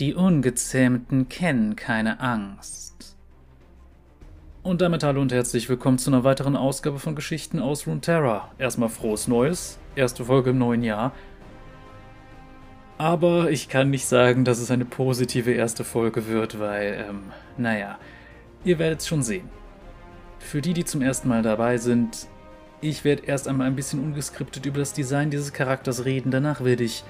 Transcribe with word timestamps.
Die 0.00 0.14
Ungezähmten 0.14 1.28
kennen 1.28 1.76
keine 1.76 2.20
Angst. 2.20 3.18
Und 4.62 4.80
damit 4.80 5.02
hallo 5.02 5.20
und 5.20 5.30
herzlich 5.30 5.68
willkommen 5.68 5.98
zu 5.98 6.08
einer 6.08 6.24
weiteren 6.24 6.56
Ausgabe 6.56 6.98
von 6.98 7.14
Geschichten 7.14 7.58
aus 7.58 7.86
Runeterra. 7.86 8.50
Erstmal 8.56 8.88
frohes 8.88 9.28
Neues, 9.28 9.78
erste 9.96 10.24
Folge 10.24 10.50
im 10.50 10.58
neuen 10.58 10.82
Jahr. 10.82 11.12
Aber 12.96 13.50
ich 13.50 13.68
kann 13.68 13.90
nicht 13.90 14.06
sagen, 14.06 14.46
dass 14.46 14.58
es 14.58 14.70
eine 14.70 14.86
positive 14.86 15.52
erste 15.52 15.84
Folge 15.84 16.26
wird, 16.28 16.58
weil, 16.58 17.04
ähm, 17.06 17.24
naja, 17.58 17.98
ihr 18.64 18.78
werdet 18.78 19.00
es 19.00 19.06
schon 19.06 19.22
sehen. 19.22 19.50
Für 20.38 20.62
die, 20.62 20.72
die 20.72 20.86
zum 20.86 21.02
ersten 21.02 21.28
Mal 21.28 21.42
dabei 21.42 21.76
sind, 21.76 22.26
ich 22.80 23.04
werde 23.04 23.26
erst 23.26 23.48
einmal 23.48 23.66
ein 23.66 23.76
bisschen 23.76 24.02
ungeskriptet 24.02 24.64
über 24.64 24.78
das 24.78 24.94
Design 24.94 25.28
dieses 25.28 25.52
Charakters 25.52 26.06
reden, 26.06 26.30
danach 26.30 26.64
werde 26.64 26.84
ich 26.84 27.04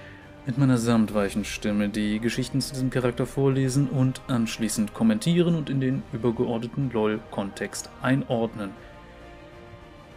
mit 0.50 0.58
meiner 0.58 0.78
samtweichen 0.78 1.44
Stimme 1.44 1.90
die 1.90 2.18
Geschichten 2.18 2.60
zu 2.60 2.72
diesem 2.72 2.90
Charakter 2.90 3.24
vorlesen 3.24 3.88
und 3.88 4.20
anschließend 4.26 4.92
kommentieren 4.94 5.54
und 5.54 5.70
in 5.70 5.80
den 5.80 6.02
übergeordneten 6.12 6.90
LOL-Kontext 6.92 7.88
einordnen. 8.02 8.70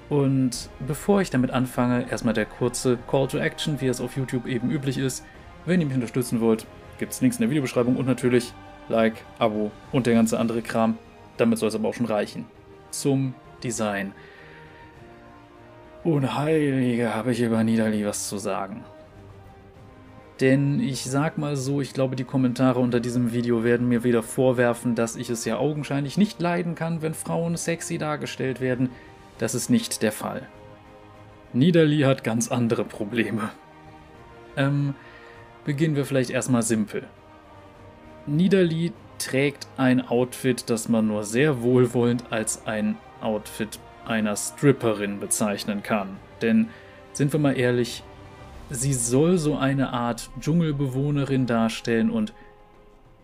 Und 0.10 0.72
bevor 0.88 1.22
ich 1.22 1.30
damit 1.30 1.52
anfange, 1.52 2.10
erstmal 2.10 2.34
der 2.34 2.48
kurze 2.48 2.98
Call 3.08 3.28
to 3.28 3.38
Action, 3.38 3.80
wie 3.80 3.86
es 3.86 4.02
auf 4.02 4.18
YouTube 4.18 4.48
eben 4.48 4.72
üblich 4.72 4.98
ist. 4.98 5.24
Wenn 5.68 5.82
ihr 5.82 5.86
mich 5.86 5.96
unterstützen 5.96 6.42
wollt, 6.42 6.66
gibt 6.98 7.14
es 7.14 7.22
Links 7.22 7.36
in 7.36 7.42
der 7.42 7.52
Videobeschreibung 7.52 7.96
und 7.96 8.08
natürlich 8.08 8.54
Like, 8.90 9.24
Abo 9.38 9.70
und 9.92 10.08
der 10.08 10.16
ganze 10.16 10.40
andere 10.40 10.64
Kram. 10.64 10.98
Damit 11.38 11.60
soll 11.60 11.70
es 11.70 11.76
aber 11.76 11.90
auch 11.90 11.94
schon 11.94 12.08
reichen. 12.08 12.46
Zum 12.90 13.36
Design. 13.64 14.14
Unheilige 16.04 17.14
habe 17.14 17.34
ich 17.34 17.42
über 17.42 17.64
Niederli 17.64 18.04
was 18.04 18.28
zu 18.28 18.40
sagen. 18.40 18.84
Denn 20.40 20.80
ich 20.80 21.04
sag 21.04 21.38
mal 21.38 21.56
so, 21.56 21.80
ich 21.80 21.94
glaube, 21.94 22.16
die 22.16 22.24
Kommentare 22.24 22.80
unter 22.80 23.00
diesem 23.00 23.34
Video 23.34 23.64
werden 23.64 23.88
mir 23.88 24.04
wieder 24.04 24.24
vorwerfen, 24.24 24.96
dass 24.96 25.16
ich 25.16 25.30
es 25.30 25.46
ja 25.46 25.58
augenscheinlich 25.58 26.18
nicht 26.18 26.42
leiden 26.42 26.76
kann, 26.76 27.02
wenn 27.02 27.14
Frauen 27.14 27.56
sexy 27.56 27.98
dargestellt 27.98 28.60
werden. 28.60 28.90
Das 29.38 29.54
ist 29.54 29.70
nicht 29.70 30.02
der 30.02 30.12
Fall. 30.12 30.48
Niederli 31.54 32.02
hat 32.02 32.24
ganz 32.24 32.52
andere 32.52 32.84
Probleme. 32.84 33.52
Ähm, 34.58 34.96
beginnen 35.66 35.96
wir 35.96 36.06
vielleicht 36.06 36.32
erstmal 36.32 36.64
simpel. 36.64 37.04
Niederli 38.26 38.92
trägt 39.20 39.68
ein 39.78 40.08
Outfit, 40.08 40.70
das 40.70 40.90
man 40.90 41.08
nur 41.08 41.24
sehr 41.24 41.62
wohlwollend 41.62 42.32
als 42.32 42.66
ein 42.66 42.98
Outfit 43.22 43.80
einer 44.06 44.36
Stripperin 44.36 45.20
bezeichnen 45.20 45.84
kann. 45.84 46.18
Denn, 46.42 46.70
sind 47.14 47.32
wir 47.32 47.40
mal 47.40 47.58
ehrlich, 47.58 48.04
sie 48.74 48.94
soll 48.94 49.38
so 49.38 49.56
eine 49.56 49.94
Art 49.94 50.30
Dschungelbewohnerin 50.40 51.46
darstellen 51.46 52.10
und 52.10 52.34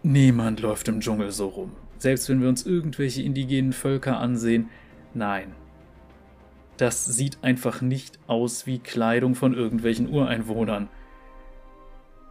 niemand 0.03 0.61
läuft 0.61 0.87
im 0.87 1.01
Dschungel 1.01 1.31
so 1.31 1.47
rum. 1.47 1.71
Selbst 1.97 2.29
wenn 2.29 2.41
wir 2.41 2.49
uns 2.49 2.65
irgendwelche 2.65 3.23
indigenen 3.23 3.73
Völker 3.73 4.19
ansehen, 4.19 4.69
nein. 5.13 5.53
Das 6.77 7.05
sieht 7.05 7.39
einfach 7.41 7.81
nicht 7.81 8.19
aus 8.27 8.65
wie 8.65 8.79
Kleidung 8.79 9.35
von 9.35 9.53
irgendwelchen 9.53 10.07
Ureinwohnern. 10.07 10.87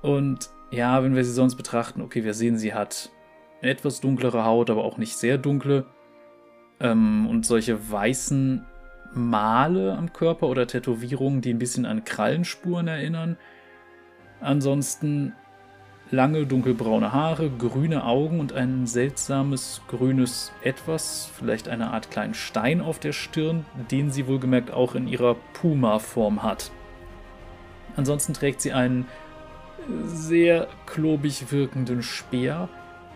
Und 0.00 0.48
ja, 0.70 1.02
wenn 1.02 1.14
wir 1.14 1.24
sie 1.24 1.32
sonst 1.32 1.56
betrachten, 1.56 2.00
okay, 2.00 2.24
wir 2.24 2.32
sehen, 2.32 2.56
sie 2.56 2.72
hat 2.72 3.10
etwas 3.60 4.00
dunklere 4.00 4.44
Haut, 4.44 4.70
aber 4.70 4.84
auch 4.84 4.96
nicht 4.96 5.16
sehr 5.16 5.36
dunkle. 5.36 5.84
Ähm, 6.80 7.26
und 7.26 7.44
solche 7.44 7.90
weißen 7.90 8.64
Male 9.14 9.96
am 9.96 10.12
Körper 10.12 10.48
oder 10.48 10.66
Tätowierungen, 10.66 11.40
die 11.40 11.52
ein 11.52 11.58
bisschen 11.58 11.86
an 11.86 12.04
Krallenspuren 12.04 12.88
erinnern. 12.88 13.36
Ansonsten 14.40 15.32
lange 16.10 16.46
dunkelbraune 16.46 17.12
Haare, 17.12 17.50
grüne 17.50 18.04
Augen 18.04 18.40
und 18.40 18.52
ein 18.52 18.86
seltsames 18.86 19.82
grünes 19.88 20.52
Etwas, 20.62 21.30
vielleicht 21.36 21.68
eine 21.68 21.90
Art 21.90 22.10
kleinen 22.10 22.34
Stein 22.34 22.80
auf 22.80 22.98
der 22.98 23.12
Stirn, 23.12 23.66
den 23.90 24.10
sie 24.10 24.26
wohlgemerkt 24.26 24.70
auch 24.70 24.94
in 24.94 25.06
ihrer 25.06 25.36
Puma-Form 25.54 26.42
hat. 26.42 26.70
Ansonsten 27.96 28.32
trägt 28.32 28.60
sie 28.60 28.72
einen 28.72 29.06
sehr 30.04 30.68
klobig 30.86 31.50
wirkenden 31.50 32.02
Speer 32.02 32.68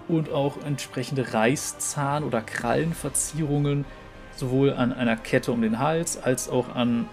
und 0.09 0.31
auch 0.31 0.63
entsprechende 0.65 1.29
Reißzahn- 1.29 2.25
oder 2.25 2.41
Krallenverzierungen 2.41 3.85
sowohl 4.43 4.73
an 4.73 4.93
einer 4.93 5.17
Kette 5.17 5.53
um 5.53 5.63
den 5.63 5.79
Hals 5.79 6.21
als 6.21 6.49
auch 6.49 6.75
an, 6.75 7.09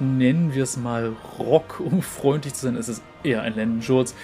nennen 0.00 0.54
wir 0.54 0.64
es 0.64 0.76
mal, 0.76 1.12
Rock, 1.38 1.78
um 1.78 2.02
freundlich 2.18 2.54
zu 2.54 2.66
sein. 2.66 2.74
Es 2.74 2.88
ist 2.88 3.02
eher 3.22 3.42
ein 3.42 3.54
Lendenschurz 3.54 4.14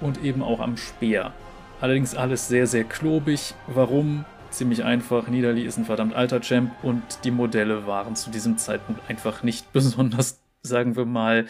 und 0.00 0.24
eben 0.24 0.42
auch 0.42 0.58
am 0.58 0.76
Speer. 0.76 1.32
Allerdings 1.80 2.16
alles 2.16 2.48
sehr, 2.48 2.66
sehr 2.66 2.82
klobig. 2.82 3.54
Warum? 3.68 4.24
Ziemlich 4.50 4.82
einfach. 4.82 5.28
Niederli 5.28 5.62
ist 5.62 5.78
ein 5.78 5.84
verdammt 5.84 6.14
alter 6.14 6.40
Champ 6.40 6.72
und 6.82 7.02
die 7.22 7.30
Modelle 7.30 7.86
waren 7.86 8.16
zu 8.16 8.30
diesem 8.30 8.58
Zeitpunkt 8.58 9.08
einfach 9.08 9.44
nicht 9.44 9.72
besonders, 9.72 10.40
sagen 10.62 10.96
wir 10.96 11.04
mal, 11.04 11.46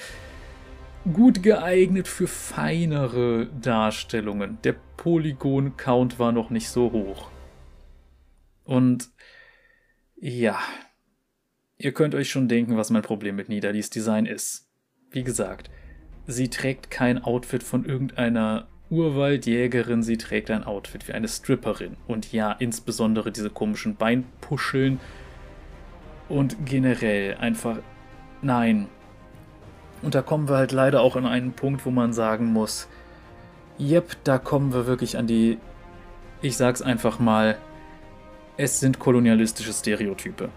gut 1.11 1.43
geeignet 1.43 2.07
für 2.07 2.27
feinere 2.27 3.47
Darstellungen. 3.63 4.59
Der 4.63 4.75
Polygon-Count 4.99 6.19
war 6.19 6.33
noch 6.33 6.51
nicht 6.51 6.69
so 6.69 6.93
hoch. 6.93 7.31
Und 8.65 9.09
ja. 10.21 10.59
Ihr 11.77 11.93
könnt 11.93 12.15
euch 12.15 12.29
schon 12.29 12.49
denken, 12.49 12.77
was 12.77 12.91
mein 12.91 13.03
Problem 13.03 13.37
mit 13.37 13.49
Nidalis 13.49 13.91
Design 13.91 14.27
ist. 14.27 14.69
Wie 15.11 15.23
gesagt, 15.23 15.71
sie 16.27 16.49
trägt 16.49 16.91
kein 16.91 17.23
Outfit 17.23 17.63
von 17.63 17.85
irgendeiner 17.85 18.67
Urwaldjägerin, 18.91 20.03
sie 20.03 20.19
trägt 20.19 20.51
ein 20.51 20.65
Outfit 20.65 21.07
wie 21.09 21.13
eine 21.13 21.29
Stripperin. 21.29 21.97
Und 22.07 22.33
ja, 22.33 22.53
insbesondere 22.53 23.31
diese 23.31 23.51
komischen 23.51 23.97
Beinpuscheln 23.97 24.99
und 26.29 26.67
generell 26.67 27.37
einfach 27.37 27.79
nein. 28.43 28.89
Und 30.03 30.15
da 30.15 30.23
kommen 30.23 30.49
wir 30.49 30.57
halt 30.57 30.73
leider 30.73 31.01
auch 31.01 31.17
an 31.17 31.27
einen 31.27 31.53
Punkt, 31.53 31.85
wo 31.87 31.91
man 31.91 32.13
sagen 32.13 32.47
muss, 32.47 32.89
yep, 33.79 34.17
da 34.25 34.39
kommen 34.39 34.73
wir 34.73 34.87
wirklich 34.87 35.17
an 35.17 35.27
die, 35.27 35.59
ich 36.43 36.57
sag's 36.57 36.83
einfach 36.83 37.19
mal, 37.19 37.59
es 38.59 38.81
sind 38.81 38.99
kolonialistische 38.99 39.73
Stereotype. 39.73 40.51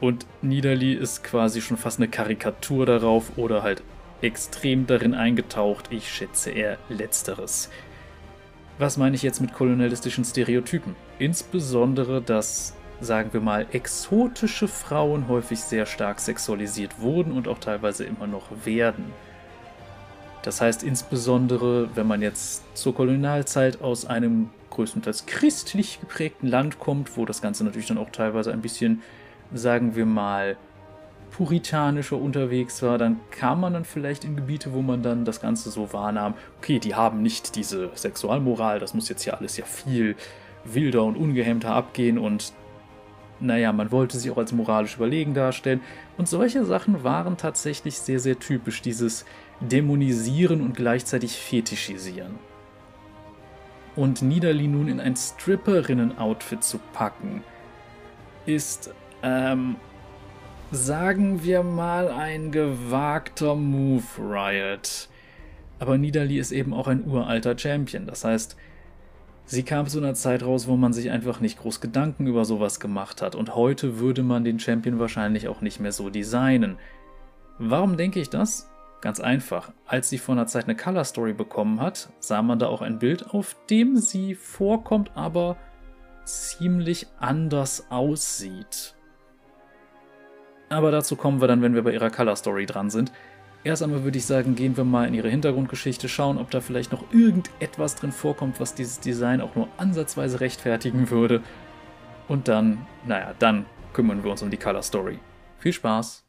Und 0.00 0.26
Niederli 0.42 0.92
ist 0.92 1.22
quasi 1.22 1.62
schon 1.62 1.76
fast 1.76 1.98
eine 1.98 2.08
Karikatur 2.08 2.84
darauf 2.84 3.38
oder 3.38 3.62
halt 3.62 3.82
extrem 4.20 4.86
darin 4.88 5.14
eingetaucht. 5.14 5.86
Ich 5.90 6.12
schätze 6.12 6.50
eher 6.50 6.78
letzteres. 6.88 7.70
Was 8.78 8.96
meine 8.96 9.14
ich 9.14 9.22
jetzt 9.22 9.40
mit 9.40 9.54
kolonialistischen 9.54 10.24
Stereotypen? 10.24 10.96
Insbesondere, 11.20 12.20
dass, 12.20 12.74
sagen 13.00 13.32
wir 13.32 13.40
mal, 13.40 13.66
exotische 13.70 14.66
Frauen 14.66 15.28
häufig 15.28 15.60
sehr 15.60 15.86
stark 15.86 16.18
sexualisiert 16.18 17.00
wurden 17.00 17.30
und 17.30 17.46
auch 17.46 17.60
teilweise 17.60 18.04
immer 18.04 18.26
noch 18.26 18.46
werden. 18.64 19.12
Das 20.42 20.60
heißt 20.60 20.82
insbesondere, 20.82 21.88
wenn 21.94 22.08
man 22.08 22.20
jetzt 22.20 22.64
zur 22.76 22.96
Kolonialzeit 22.96 23.80
aus 23.80 24.06
einem 24.06 24.50
größtenteils 24.74 25.26
christlich 25.26 26.00
geprägten 26.00 26.46
Land 26.48 26.78
kommt, 26.78 27.16
wo 27.16 27.24
das 27.24 27.40
Ganze 27.40 27.64
natürlich 27.64 27.86
dann 27.86 27.98
auch 27.98 28.10
teilweise 28.10 28.52
ein 28.52 28.60
bisschen, 28.60 29.02
sagen 29.52 29.96
wir 29.96 30.06
mal, 30.06 30.56
puritanischer 31.30 32.16
unterwegs 32.16 32.80
war, 32.82 32.96
dann 32.96 33.18
kam 33.30 33.60
man 33.60 33.72
dann 33.72 33.84
vielleicht 33.84 34.24
in 34.24 34.36
Gebiete, 34.36 34.72
wo 34.72 34.82
man 34.82 35.02
dann 35.02 35.24
das 35.24 35.40
Ganze 35.40 35.70
so 35.70 35.92
wahrnahm, 35.92 36.34
okay, 36.58 36.78
die 36.78 36.94
haben 36.94 37.22
nicht 37.22 37.56
diese 37.56 37.90
Sexualmoral, 37.94 38.78
das 38.78 38.94
muss 38.94 39.08
jetzt 39.08 39.24
ja 39.24 39.34
alles 39.34 39.56
ja 39.56 39.64
viel 39.64 40.14
wilder 40.64 41.02
und 41.02 41.16
ungehemmter 41.16 41.74
abgehen 41.74 42.18
und 42.18 42.52
naja, 43.40 43.72
man 43.72 43.90
wollte 43.90 44.16
sich 44.16 44.30
auch 44.30 44.38
als 44.38 44.52
moralisch 44.52 44.94
überlegen 44.94 45.34
darstellen. 45.34 45.80
Und 46.16 46.28
solche 46.28 46.64
Sachen 46.64 47.02
waren 47.02 47.36
tatsächlich 47.36 47.98
sehr, 47.98 48.20
sehr 48.20 48.38
typisch, 48.38 48.80
dieses 48.80 49.24
Dämonisieren 49.60 50.60
und 50.60 50.76
gleichzeitig 50.76 51.36
Fetischisieren 51.36 52.38
und 53.96 54.22
Niederli 54.22 54.66
nun 54.66 54.88
in 54.88 55.00
ein 55.00 55.16
Stripperinnen-Outfit 55.16 56.64
zu 56.64 56.78
packen, 56.92 57.42
ist, 58.46 58.92
ähm, 59.22 59.76
sagen 60.70 61.44
wir 61.44 61.62
mal, 61.62 62.08
ein 62.08 62.50
gewagter 62.50 63.54
Move, 63.54 64.04
Riot. 64.18 65.08
Aber 65.78 65.98
Niederli 65.98 66.38
ist 66.38 66.52
eben 66.52 66.74
auch 66.74 66.88
ein 66.88 67.06
uralter 67.06 67.56
Champion. 67.56 68.06
Das 68.06 68.24
heißt, 68.24 68.56
sie 69.44 69.62
kam 69.62 69.86
zu 69.86 69.98
einer 69.98 70.14
Zeit 70.14 70.42
raus, 70.42 70.66
wo 70.66 70.76
man 70.76 70.92
sich 70.92 71.10
einfach 71.10 71.40
nicht 71.40 71.58
groß 71.58 71.80
Gedanken 71.80 72.26
über 72.26 72.44
sowas 72.44 72.80
gemacht 72.80 73.22
hat. 73.22 73.34
Und 73.34 73.54
heute 73.54 73.98
würde 73.98 74.22
man 74.22 74.44
den 74.44 74.58
Champion 74.58 74.98
wahrscheinlich 74.98 75.48
auch 75.48 75.60
nicht 75.60 75.80
mehr 75.80 75.92
so 75.92 76.10
designen. 76.10 76.78
Warum 77.58 77.96
denke 77.96 78.20
ich 78.20 78.30
das? 78.30 78.68
Ganz 79.04 79.20
einfach. 79.20 79.70
Als 79.86 80.08
sie 80.08 80.16
vor 80.16 80.34
einer 80.34 80.46
Zeit 80.46 80.64
eine 80.64 80.74
Color 80.74 81.04
Story 81.04 81.34
bekommen 81.34 81.78
hat, 81.78 82.08
sah 82.20 82.40
man 82.40 82.58
da 82.58 82.68
auch 82.68 82.80
ein 82.80 82.98
Bild, 82.98 83.34
auf 83.34 83.54
dem 83.68 83.98
sie 83.98 84.34
vorkommt, 84.34 85.10
aber 85.14 85.58
ziemlich 86.24 87.06
anders 87.20 87.90
aussieht. 87.90 88.94
Aber 90.70 90.90
dazu 90.90 91.16
kommen 91.16 91.42
wir 91.42 91.48
dann, 91.48 91.60
wenn 91.60 91.74
wir 91.74 91.84
bei 91.84 91.92
ihrer 91.92 92.08
Color 92.08 92.36
Story 92.36 92.64
dran 92.64 92.88
sind. 92.88 93.12
Erst 93.62 93.82
einmal 93.82 94.04
würde 94.04 94.16
ich 94.16 94.24
sagen, 94.24 94.54
gehen 94.54 94.78
wir 94.78 94.84
mal 94.84 95.06
in 95.06 95.12
ihre 95.12 95.28
Hintergrundgeschichte, 95.28 96.08
schauen, 96.08 96.38
ob 96.38 96.50
da 96.50 96.62
vielleicht 96.62 96.90
noch 96.90 97.12
irgendetwas 97.12 97.96
drin 97.96 98.10
vorkommt, 98.10 98.58
was 98.58 98.74
dieses 98.74 99.00
Design 99.00 99.42
auch 99.42 99.54
nur 99.54 99.68
ansatzweise 99.76 100.40
rechtfertigen 100.40 101.10
würde. 101.10 101.42
Und 102.26 102.48
dann, 102.48 102.86
naja, 103.06 103.34
dann 103.38 103.66
kümmern 103.92 104.24
wir 104.24 104.30
uns 104.30 104.40
um 104.40 104.48
die 104.48 104.56
Color 104.56 104.82
Story. 104.82 105.18
Viel 105.58 105.74
Spaß! 105.74 106.23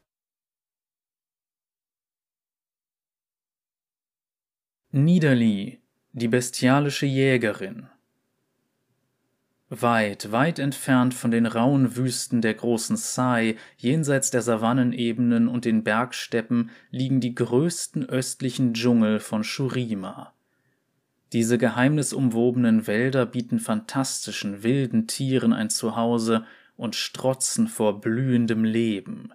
Niederli, 4.96 5.78
die 6.12 6.26
bestialische 6.26 7.04
Jägerin. 7.04 7.86
Weit, 9.68 10.32
weit 10.32 10.58
entfernt 10.58 11.12
von 11.12 11.30
den 11.30 11.44
rauen 11.44 11.96
Wüsten 11.96 12.40
der 12.40 12.54
großen 12.54 12.96
Sai, 12.96 13.56
jenseits 13.76 14.30
der 14.30 14.40
Savannenebenen 14.40 15.48
und 15.48 15.66
den 15.66 15.84
Bergsteppen, 15.84 16.70
liegen 16.90 17.20
die 17.20 17.34
größten 17.34 18.08
östlichen 18.08 18.72
Dschungel 18.72 19.20
von 19.20 19.44
Shurima. 19.44 20.32
Diese 21.34 21.58
geheimnisumwobenen 21.58 22.86
Wälder 22.86 23.26
bieten 23.26 23.58
fantastischen, 23.58 24.62
wilden 24.62 25.06
Tieren 25.06 25.52
ein 25.52 25.68
Zuhause 25.68 26.46
und 26.74 26.94
strotzen 26.94 27.68
vor 27.68 28.00
blühendem 28.00 28.64
Leben. 28.64 29.34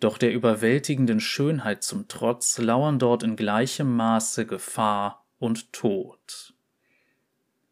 Doch 0.00 0.18
der 0.18 0.32
überwältigenden 0.32 1.20
Schönheit 1.20 1.82
zum 1.82 2.06
Trotz 2.08 2.58
lauern 2.58 2.98
dort 2.98 3.22
in 3.22 3.36
gleichem 3.36 3.96
Maße 3.96 4.46
Gefahr 4.46 5.26
und 5.38 5.72
Tod. 5.72 6.54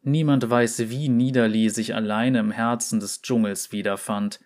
Niemand 0.03 0.49
weiß, 0.49 0.89
wie 0.89 1.09
Niederli 1.09 1.69
sich 1.69 1.95
alleine 1.95 2.39
im 2.39 2.51
Herzen 2.51 3.01
des 3.01 3.23
Dschungels 3.23 3.73
wiederfand. 3.73 4.41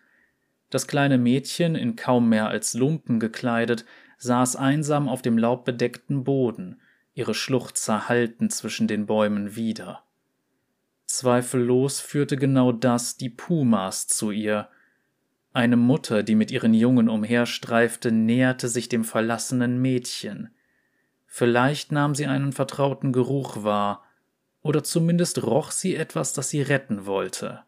Das 0.71 0.87
kleine 0.87 1.19
Mädchen, 1.19 1.75
in 1.75 1.97
kaum 1.97 2.29
mehr 2.29 2.49
als 2.49 2.75
Lumpen 2.75 3.21
gekleidet, 3.21 3.85
saß 4.19 4.57
einsam 4.57 5.09
auf 5.09 5.23
dem 5.23 5.37
laubbedeckten 5.37 6.25
Boden, 6.25 6.81
ihre 7.15 7.35
Schluchzer 7.35 8.09
hallten 8.09 8.51
zwischen 8.51 8.89
den 8.89 9.07
Bäumen 9.07 9.57
wieder. 9.57 10.03
Zweifellos 11.07 12.01
führte 12.01 12.37
genau 12.37 12.73
das 12.73 13.17
die 13.17 13.31
Pumas 13.31 14.07
zu 14.07 14.31
ihr. 14.31 14.69
Eine 15.53 15.77
Mutter, 15.77 16.23
die 16.23 16.37
mit 16.37 16.51
ihren 16.51 16.75
Jungen 16.75 17.09
umherstreifte, 17.09 18.13
näherte 18.13 18.69
sich 18.69 18.89
dem 18.89 19.05
verlassenen 19.05 19.83
Mädchen. 19.83 20.51
Vielleicht 21.27 21.91
nahm 21.91 22.15
sie 22.15 22.27
einen 22.27 22.53
vertrauten 22.53 23.13
Geruch 23.13 23.65
wahr, 23.65 24.05
oder 24.63 24.85
zumindest 24.85 25.43
roch 25.43 25.71
sie 25.71 25.97
etwas, 25.97 26.33
das 26.33 26.51
sie 26.51 26.63
retten 26.63 27.07
wollte. 27.07 27.63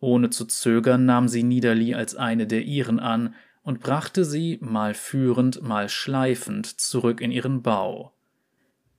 Ohne 0.00 0.30
zu 0.30 0.44
zögern 0.44 1.04
nahm 1.04 1.28
sie 1.28 1.42
Niederli 1.42 1.94
als 1.94 2.16
eine 2.16 2.46
der 2.46 2.62
ihren 2.62 2.98
an 2.98 3.34
und 3.62 3.80
brachte 3.80 4.24
sie, 4.24 4.58
mal 4.60 4.94
führend, 4.94 5.62
mal 5.62 5.88
schleifend, 5.88 6.80
zurück 6.80 7.20
in 7.20 7.30
ihren 7.30 7.62
Bau. 7.62 8.14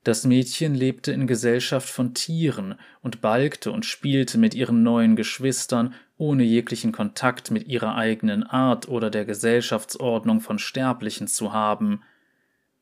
Das 0.03 0.25
Mädchen 0.25 0.73
lebte 0.73 1.11
in 1.11 1.27
Gesellschaft 1.27 1.87
von 1.87 2.15
Tieren 2.15 2.75
und 3.01 3.21
balgte 3.21 3.71
und 3.71 3.85
spielte 3.85 4.39
mit 4.39 4.55
ihren 4.55 4.81
neuen 4.81 5.15
Geschwistern, 5.15 5.93
ohne 6.17 6.43
jeglichen 6.43 6.91
Kontakt 6.91 7.51
mit 7.51 7.67
ihrer 7.67 7.95
eigenen 7.95 8.43
Art 8.43 8.87
oder 8.87 9.11
der 9.11 9.25
Gesellschaftsordnung 9.25 10.41
von 10.41 10.57
Sterblichen 10.57 11.27
zu 11.27 11.53
haben. 11.53 12.01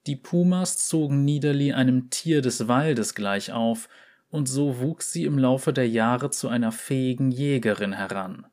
Die 0.08 0.16
Pumas 0.16 0.78
zogen 0.88 1.26
Niederli 1.26 1.74
einem 1.74 2.10
Tier 2.10 2.42
des 2.42 2.70
Waldes 2.70 3.16
gleich 3.16 3.52
auf 3.52 3.90
und 4.30 4.48
so 4.48 4.80
wuchs 4.80 5.12
sie 5.12 5.26
im 5.26 5.38
Laufe 5.38 5.74
der 5.74 5.90
Jahre 5.90 6.30
zu 6.30 6.48
einer 6.48 6.72
fähigen 6.72 7.32
Jägerin 7.32 7.94
heran. 7.94 8.46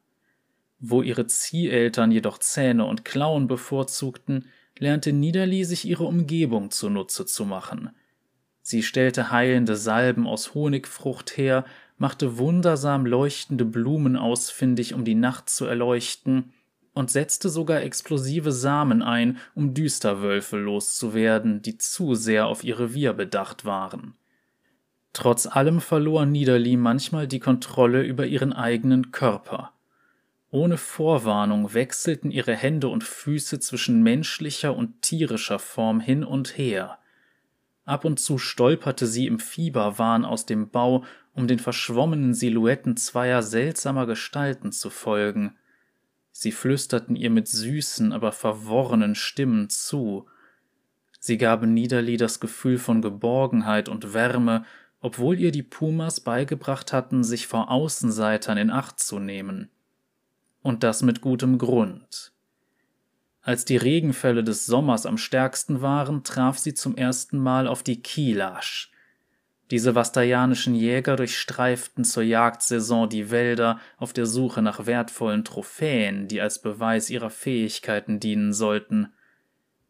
Wo 0.80 1.02
ihre 1.02 1.26
Zieheltern 1.26 2.10
jedoch 2.10 2.38
Zähne 2.38 2.84
und 2.84 3.04
Klauen 3.04 3.46
bevorzugten, 3.46 4.46
lernte 4.78 5.12
Niederli 5.12 5.64
sich 5.64 5.84
ihre 5.84 6.04
Umgebung 6.04 6.70
zunutze 6.72 7.26
zu 7.26 7.44
machen. 7.44 7.90
Sie 8.68 8.82
stellte 8.82 9.30
heilende 9.30 9.76
Salben 9.76 10.26
aus 10.26 10.52
Honigfrucht 10.52 11.36
her, 11.36 11.64
machte 11.98 12.36
wundersam 12.36 13.06
leuchtende 13.06 13.64
Blumen 13.64 14.16
ausfindig, 14.16 14.92
um 14.92 15.04
die 15.04 15.14
Nacht 15.14 15.48
zu 15.48 15.66
erleuchten, 15.66 16.52
und 16.92 17.08
setzte 17.08 17.48
sogar 17.48 17.82
explosive 17.82 18.50
Samen 18.50 19.02
ein, 19.02 19.38
um 19.54 19.72
Düsterwölfe 19.72 20.56
loszuwerden, 20.56 21.62
die 21.62 21.78
zu 21.78 22.16
sehr 22.16 22.48
auf 22.48 22.64
ihr 22.64 22.80
Revier 22.80 23.12
bedacht 23.12 23.64
waren. 23.64 24.14
Trotz 25.12 25.46
allem 25.46 25.80
verlor 25.80 26.26
Niederli 26.26 26.76
manchmal 26.76 27.28
die 27.28 27.38
Kontrolle 27.38 28.02
über 28.02 28.26
ihren 28.26 28.52
eigenen 28.52 29.12
Körper. 29.12 29.74
Ohne 30.50 30.76
Vorwarnung 30.76 31.72
wechselten 31.72 32.32
ihre 32.32 32.56
Hände 32.56 32.88
und 32.88 33.04
Füße 33.04 33.60
zwischen 33.60 34.02
menschlicher 34.02 34.74
und 34.74 35.02
tierischer 35.02 35.60
Form 35.60 36.00
hin 36.00 36.24
und 36.24 36.58
her. 36.58 36.98
Ab 37.86 38.04
und 38.04 38.18
zu 38.18 38.36
stolperte 38.36 39.06
sie 39.06 39.26
im 39.26 39.38
Fieberwahn 39.38 40.24
aus 40.24 40.44
dem 40.44 40.70
Bau, 40.70 41.04
um 41.34 41.46
den 41.46 41.60
verschwommenen 41.60 42.34
Silhouetten 42.34 42.96
zweier 42.96 43.42
seltsamer 43.42 44.06
Gestalten 44.06 44.72
zu 44.72 44.90
folgen. 44.90 45.56
Sie 46.32 46.50
flüsterten 46.50 47.14
ihr 47.14 47.30
mit 47.30 47.46
süßen, 47.46 48.12
aber 48.12 48.32
verworrenen 48.32 49.14
Stimmen 49.14 49.70
zu. 49.70 50.26
Sie 51.20 51.38
gaben 51.38 51.74
Niederli 51.74 52.16
das 52.16 52.40
Gefühl 52.40 52.78
von 52.78 53.02
Geborgenheit 53.02 53.88
und 53.88 54.12
Wärme, 54.12 54.64
obwohl 55.00 55.38
ihr 55.38 55.52
die 55.52 55.62
Pumas 55.62 56.18
beigebracht 56.18 56.92
hatten, 56.92 57.22
sich 57.22 57.46
vor 57.46 57.70
Außenseitern 57.70 58.58
in 58.58 58.70
Acht 58.70 58.98
zu 58.98 59.20
nehmen. 59.20 59.70
Und 60.62 60.82
das 60.82 61.02
mit 61.02 61.20
gutem 61.20 61.58
Grund. 61.58 62.32
Als 63.46 63.64
die 63.64 63.76
Regenfälle 63.76 64.42
des 64.42 64.66
Sommers 64.66 65.06
am 65.06 65.16
stärksten 65.16 65.80
waren, 65.80 66.24
traf 66.24 66.58
sie 66.58 66.74
zum 66.74 66.96
ersten 66.96 67.38
Mal 67.38 67.68
auf 67.68 67.84
die 67.84 68.02
Kilasch. 68.02 68.90
Diese 69.70 69.94
vastajanischen 69.94 70.74
Jäger 70.74 71.14
durchstreiften 71.14 72.02
zur 72.02 72.24
Jagdsaison 72.24 73.08
die 73.08 73.30
Wälder 73.30 73.78
auf 73.98 74.12
der 74.12 74.26
Suche 74.26 74.62
nach 74.62 74.86
wertvollen 74.86 75.44
Trophäen, 75.44 76.26
die 76.26 76.40
als 76.40 76.60
Beweis 76.60 77.08
ihrer 77.08 77.30
Fähigkeiten 77.30 78.18
dienen 78.18 78.52
sollten. 78.52 79.12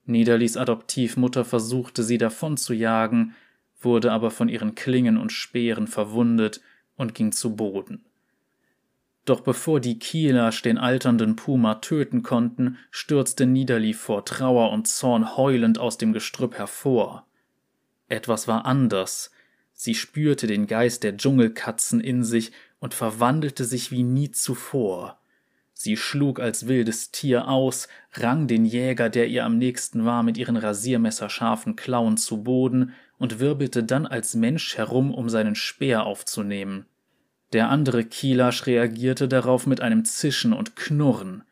Niederlis 0.05 0.58
Adoptivmutter 0.58 1.47
versuchte 1.47 2.03
sie 2.03 2.19
davon 2.19 2.58
zu 2.58 2.75
jagen, 2.75 3.35
wurde 3.81 4.12
aber 4.12 4.31
von 4.31 4.50
ihren 4.50 4.75
Klingen 4.75 5.17
und 5.17 5.32
Speeren 5.32 5.87
verwundet 5.87 6.61
und 6.97 7.14
ging 7.14 7.32
zu 7.32 7.56
Boden. 7.56 8.05
Doch 9.26 9.40
bevor 9.40 9.81
die 9.81 9.99
Kielasch 9.99 10.62
den 10.62 10.78
alternden 10.78 11.34
Puma 11.34 11.75
töten 11.76 12.23
konnten, 12.23 12.78
stürzte 12.93 13.44
Niederli 13.44 13.93
vor 13.93 14.25
Trauer 14.25 14.70
und 14.70 14.87
Zorn 14.87 15.37
heulend 15.37 15.81
aus 15.81 15.99
dem 15.99 16.12
Gestrüpp 16.12 16.56
hervor. 16.56 17.26
Etwas 18.08 18.46
war 18.46 18.64
anders. 18.64 19.32
Sie 19.73 19.96
spürte 19.96 20.46
den 20.46 20.69
Geist 20.69 21.02
der 21.02 21.17
Dschungelkatzen 21.17 22.00
in 22.00 22.23
sich 22.23 22.53
und 22.79 22.94
verwandelte 22.94 23.65
sich 23.65 23.91
wie 23.91 24.05
nie 24.05 24.31
zuvor. 24.31 25.19
Sie 25.74 25.96
schlug 25.96 26.39
als 26.39 26.69
wildes 26.69 27.10
Tier 27.10 27.48
aus, 27.48 27.89
rang 28.12 28.46
den 28.46 28.65
Jäger, 28.65 29.10
der 29.10 29.27
ihr 29.27 29.44
am 29.44 29.58
nächsten 29.58 30.05
war, 30.05 30.22
mit 30.22 30.39
ihren 30.39 30.56
rasiermesserscharfen 30.56 31.74
Klauen 31.74 32.17
zu 32.17 32.44
Boden 32.44 32.94
und 33.19 33.41
wirbelte 33.41 33.82
dann 33.82 34.06
als 34.06 34.36
Mensch 34.36 34.77
herum, 34.77 35.12
um 35.12 35.29
seinen 35.29 35.56
Speer 35.56 36.06
aufzunehmen. 36.06 36.86
Der 37.53 37.70
andere 37.70 38.05
Kielasch 38.05 38.67
reagierte 38.67 39.29
darauf 39.29 39.67
mit 39.67 39.81
einem 39.81 40.05
Zischen 40.05 40.53
und 40.53 40.76
Knurren. 40.76 41.44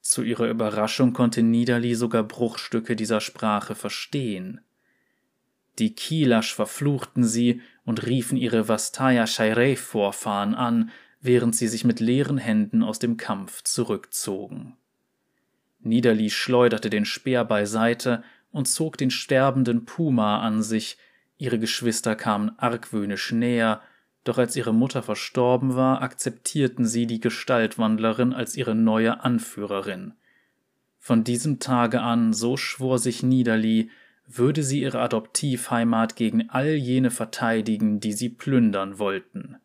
Zu 0.00 0.22
ihrer 0.22 0.48
Überraschung 0.48 1.12
konnte 1.12 1.42
Niederli 1.42 1.94
sogar 1.94 2.22
Bruchstücke 2.22 2.94
dieser 2.94 3.20
Sprache 3.20 3.74
verstehen. 3.74 4.60
Die 5.78 5.94
Kielasch 5.94 6.54
verfluchten 6.54 7.24
sie 7.24 7.62
und 7.84 8.06
riefen 8.06 8.36
ihre 8.36 8.68
Vastaya 8.68 9.26
Shairei-Vorfahren 9.26 10.54
an, 10.54 10.90
während 11.20 11.56
sie 11.56 11.68
sich 11.68 11.84
mit 11.84 12.00
leeren 12.00 12.38
Händen 12.38 12.82
aus 12.82 12.98
dem 12.98 13.16
Kampf 13.16 13.62
zurückzogen. 13.62 14.76
Niederli 15.80 16.30
schleuderte 16.30 16.90
den 16.90 17.04
Speer 17.04 17.44
beiseite 17.44 18.22
und 18.52 18.68
zog 18.68 18.96
den 18.98 19.10
sterbenden 19.10 19.84
Puma 19.84 20.40
an 20.40 20.62
sich, 20.62 20.96
ihre 21.38 21.58
Geschwister 21.58 22.14
kamen 22.14 22.56
argwöhnisch 22.58 23.32
näher, 23.32 23.82
doch 24.24 24.38
als 24.38 24.56
ihre 24.56 24.72
Mutter 24.72 25.02
verstorben 25.02 25.76
war, 25.76 26.02
akzeptierten 26.02 26.86
sie 26.86 27.06
die 27.06 27.20
Gestaltwandlerin 27.20 28.32
als 28.32 28.56
ihre 28.56 28.74
neue 28.74 29.22
Anführerin. 29.22 30.14
Von 30.98 31.22
diesem 31.22 31.58
Tage 31.58 32.00
an, 32.00 32.32
so 32.32 32.56
schwor 32.56 32.98
sich 32.98 33.22
Niederli, 33.22 33.90
würde 34.26 34.62
sie 34.62 34.80
ihre 34.80 35.00
Adoptivheimat 35.00 36.16
gegen 36.16 36.48
all 36.48 36.74
jene 36.74 37.10
verteidigen, 37.10 38.00
die 38.00 38.14
sie 38.14 38.30
plündern 38.30 38.98
wollten. 38.98 39.56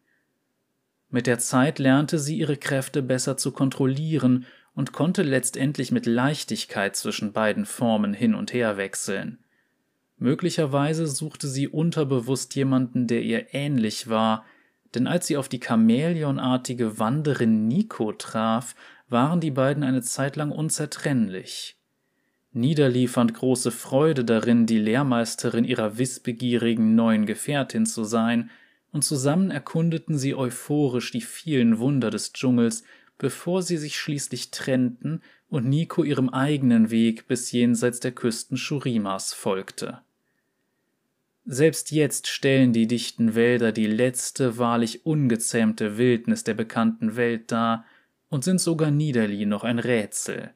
Mit 1.10 1.28
der 1.28 1.40
Zeit 1.40 1.80
lernte 1.80 2.20
sie 2.20 2.38
ihre 2.38 2.58
Kräfte 2.58 3.02
besser 3.02 3.38
zu 3.38 3.52
kontrollieren 3.52 4.46
und 4.76 4.92
konnte 4.92 5.24
letztendlich 5.24 5.92
mit 5.92 6.06
Leichtigkeit 6.06 6.96
zwischen 6.96 7.32
beiden 7.32 7.66
Formen 7.66 8.14
hin 8.14 8.36
und 8.36 8.54
her 8.54 8.78
wechseln. 8.78 9.40
Möglicherweise 10.20 11.08
suchte 11.08 11.48
sie 11.48 11.70
unterbewusst 11.70 12.54
jemanden, 12.56 13.08
der 13.08 13.22
ihr 13.22 13.54
ähnlich 13.54 14.10
war, 14.10 14.46
denn 14.94 15.08
als 15.08 15.28
sie 15.28 15.38
auf 15.38 15.48
die 15.48 15.62
chamäleonartige 15.62 17.00
Wanderin 17.00 17.68
Nico 17.68 18.12
traf, 18.12 18.76
waren 19.08 19.40
die 19.40 19.52
beiden 19.52 19.84
eine 19.84 20.02
Zeit 20.02 20.36
lang 20.36 20.52
unzertrennlich. 20.52 21.78
Niederli 22.52 23.08
fand 23.08 23.34
große 23.34 23.72
Freude 23.72 24.26
darin, 24.26 24.66
die 24.66 24.80
Lehrmeisterin 24.80 25.64
ihrer 25.64 25.98
wissbegierigen 25.98 26.96
neuen 26.96 27.26
Gefährtin 27.26 27.86
zu 27.86 28.04
sein, 28.04 28.50
und 28.92 29.04
zusammen 29.04 29.52
erkundeten 29.52 30.18
sie 30.18 30.34
euphorisch 30.34 31.12
die 31.12 31.22
vielen 31.22 31.78
Wunder 31.78 32.10
des 32.10 32.34
Dschungels, 32.34 32.84
bevor 33.20 33.62
sie 33.62 33.78
sich 33.78 33.98
schließlich 33.98 34.50
trennten 34.50 35.22
und 35.48 35.66
Nico 35.68 36.04
ihrem 36.04 36.30
eigenen 36.30 36.90
Weg 36.90 37.28
bis 37.28 37.52
jenseits 37.52 38.00
der 38.00 38.12
Küsten 38.12 38.58
Shurimas 38.58 39.34
folgte. 39.34 40.02
Selbst 41.52 41.90
jetzt 41.90 42.28
stellen 42.28 42.74
die 42.74 42.86
dichten 42.86 43.34
Wälder 43.34 43.72
die 43.72 43.88
letzte 43.88 44.60
wahrlich 44.60 45.08
ungezähmte 45.08 45.98
Wildnis 45.98 46.44
der 46.44 46.54
bekannten 46.54 47.16
Welt 47.16 47.52
dar 47.52 47.86
und 48.30 48.44
sind 48.44 48.62
sogar 48.62 48.92
Niederli 48.92 49.48
noch 49.48 49.64
ein 49.64 49.80
Rätsel. 49.80 50.52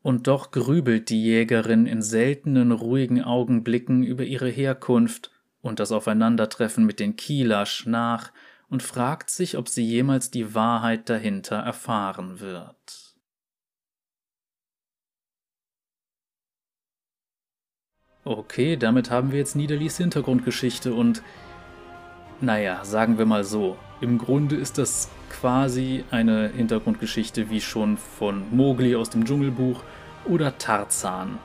Und 0.00 0.26
doch 0.26 0.50
grübelt 0.50 1.10
die 1.10 1.22
Jägerin 1.22 1.84
in 1.84 2.00
seltenen 2.00 2.72
ruhigen 2.72 3.22
Augenblicken 3.22 4.02
über 4.02 4.24
ihre 4.24 4.48
Herkunft 4.48 5.30
und 5.60 5.78
das 5.78 5.92
Aufeinandertreffen 5.92 6.86
mit 6.86 7.00
den 7.00 7.16
Kielasch 7.16 7.84
nach 7.84 8.32
und 8.70 8.82
fragt 8.82 9.28
sich, 9.28 9.58
ob 9.58 9.68
sie 9.68 9.84
jemals 9.84 10.30
die 10.30 10.54
Wahrheit 10.54 11.10
dahinter 11.10 11.56
erfahren 11.56 12.40
wird. 12.40 13.03
Okay, 18.24 18.76
damit 18.76 19.10
haben 19.10 19.32
wir 19.32 19.38
jetzt 19.38 19.54
Niederlies 19.54 19.98
Hintergrundgeschichte 19.98 20.94
und 20.94 21.22
naja, 22.40 22.84
sagen 22.84 23.18
wir 23.18 23.26
mal 23.26 23.44
so, 23.44 23.76
im 24.00 24.18
Grunde 24.18 24.56
ist 24.56 24.78
das 24.78 25.08
quasi 25.30 26.04
eine 26.10 26.48
Hintergrundgeschichte 26.48 27.50
wie 27.50 27.60
schon 27.60 27.96
von 27.96 28.44
Mowgli 28.50 28.96
aus 28.96 29.10
dem 29.10 29.24
Dschungelbuch 29.24 29.82
oder 30.26 30.56
Tarzan 30.58 31.38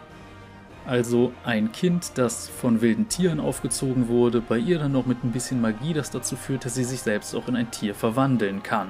also 0.89 1.33
ein 1.43 1.71
Kind, 1.71 2.17
das 2.17 2.49
von 2.49 2.81
wilden 2.81 3.09
Tieren 3.09 3.39
aufgezogen 3.39 4.07
wurde, 4.07 4.41
bei 4.41 4.57
ihr 4.57 4.79
dann 4.79 4.91
noch 4.91 5.05
mit 5.05 5.23
ein 5.23 5.31
bisschen 5.31 5.61
Magie, 5.61 5.93
das 5.93 6.09
dazu 6.09 6.35
führt, 6.35 6.65
dass 6.65 6.73
sie 6.73 6.83
sich 6.83 7.01
selbst 7.01 7.35
auch 7.35 7.47
in 7.47 7.55
ein 7.55 7.69
Tier 7.69 7.93
verwandeln 7.93 8.63
kann. 8.63 8.87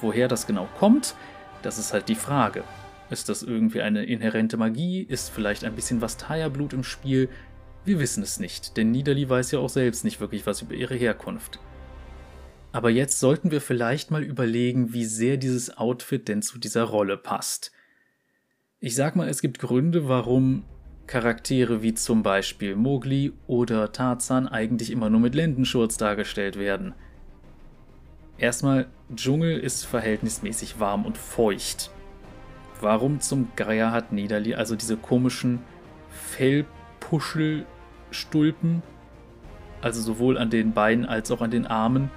Woher 0.00 0.26
das 0.26 0.48
genau 0.48 0.68
kommt, 0.80 1.14
das 1.62 1.78
ist 1.78 1.92
halt 1.92 2.08
die 2.08 2.16
Frage. 2.16 2.64
Ist 3.10 3.28
das 3.28 3.42
irgendwie 3.42 3.82
eine 3.82 4.04
inhärente 4.04 4.56
Magie? 4.56 5.02
Ist 5.02 5.30
vielleicht 5.30 5.64
ein 5.64 5.74
bisschen 5.74 6.00
was 6.00 6.16
Taya-Blut 6.16 6.72
im 6.72 6.84
Spiel? 6.84 7.28
Wir 7.84 7.98
wissen 7.98 8.22
es 8.22 8.38
nicht, 8.38 8.76
denn 8.76 8.90
Niederli 8.90 9.28
weiß 9.28 9.50
ja 9.50 9.58
auch 9.58 9.68
selbst 9.68 10.04
nicht 10.04 10.20
wirklich 10.20 10.46
was 10.46 10.62
über 10.62 10.74
ihre 10.74 10.94
Herkunft. 10.94 11.58
Aber 12.72 12.90
jetzt 12.90 13.18
sollten 13.18 13.50
wir 13.50 13.60
vielleicht 13.60 14.10
mal 14.10 14.22
überlegen, 14.22 14.92
wie 14.92 15.04
sehr 15.04 15.36
dieses 15.38 15.76
Outfit 15.76 16.28
denn 16.28 16.40
zu 16.40 16.58
dieser 16.58 16.84
Rolle 16.84 17.16
passt. 17.16 17.72
Ich 18.78 18.94
sag 18.94 19.16
mal, 19.16 19.28
es 19.28 19.40
gibt 19.40 19.58
Gründe, 19.58 20.08
warum 20.08 20.64
Charaktere 21.08 21.82
wie 21.82 21.94
zum 21.94 22.22
Beispiel 22.22 22.76
Mowgli 22.76 23.32
oder 23.48 23.90
Tarzan 23.90 24.46
eigentlich 24.46 24.92
immer 24.92 25.10
nur 25.10 25.18
mit 25.18 25.34
Lendenschurz 25.34 25.96
dargestellt 25.96 26.56
werden. 26.56 26.94
Erstmal, 28.38 28.86
Dschungel 29.16 29.58
ist 29.58 29.84
verhältnismäßig 29.84 30.78
warm 30.78 31.04
und 31.04 31.18
feucht. 31.18 31.90
Warum 32.80 33.20
zum 33.20 33.48
Geier 33.56 33.92
hat 33.92 34.12
Niederli 34.12 34.54
also 34.54 34.74
diese 34.74 34.96
komischen 34.96 35.60
Fellpuschelstulpen, 36.08 38.82
also 39.82 40.00
sowohl 40.00 40.38
an 40.38 40.48
den 40.50 40.72
Beinen 40.72 41.04
als 41.04 41.30
auch 41.30 41.42
an 41.42 41.50
den 41.50 41.66
Armen? 41.66 42.10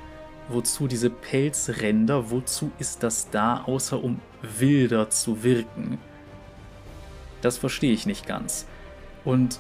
Wozu 0.48 0.88
diese 0.88 1.10
Pelzränder? 1.10 2.32
Wozu 2.32 2.72
ist 2.80 3.04
das 3.04 3.30
da, 3.30 3.64
außer 3.64 4.02
um 4.04 4.20
wilder 4.42 5.10
zu 5.10 5.44
wirken? 5.44 5.98
Das 7.42 7.58
verstehe 7.58 7.94
ich 7.94 8.06
nicht 8.06 8.26
ganz. 8.26 8.66
Und 9.26 9.60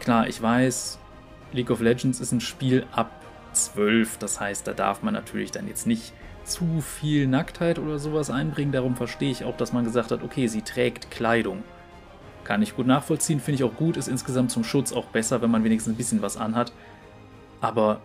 klar, 0.00 0.28
ich 0.28 0.40
weiß, 0.40 0.98
League 1.52 1.70
of 1.70 1.80
Legends 1.80 2.20
ist 2.20 2.32
ein 2.32 2.40
Spiel 2.40 2.86
ab 2.92 3.10
12, 3.52 4.18
das 4.18 4.40
heißt, 4.40 4.66
da 4.66 4.72
darf 4.72 5.02
man 5.02 5.14
natürlich 5.14 5.50
dann 5.50 5.66
jetzt 5.66 5.86
nicht 5.86 6.12
zu 6.48 6.80
viel 6.80 7.26
Nacktheit 7.26 7.78
oder 7.78 7.98
sowas 7.98 8.30
einbringen. 8.30 8.72
Darum 8.72 8.96
verstehe 8.96 9.30
ich 9.30 9.44
auch, 9.44 9.56
dass 9.56 9.72
man 9.72 9.84
gesagt 9.84 10.10
hat, 10.10 10.22
okay, 10.22 10.46
sie 10.46 10.62
trägt 10.62 11.10
Kleidung. 11.10 11.62
Kann 12.44 12.62
ich 12.62 12.76
gut 12.76 12.86
nachvollziehen, 12.86 13.40
finde 13.40 13.56
ich 13.56 13.64
auch 13.64 13.76
gut, 13.76 13.96
ist 13.96 14.08
insgesamt 14.08 14.50
zum 14.50 14.64
Schutz 14.64 14.92
auch 14.92 15.06
besser, 15.06 15.42
wenn 15.42 15.50
man 15.50 15.64
wenigstens 15.64 15.94
ein 15.94 15.96
bisschen 15.96 16.22
was 16.22 16.36
anhat. 16.36 16.72
Aber 17.60 18.00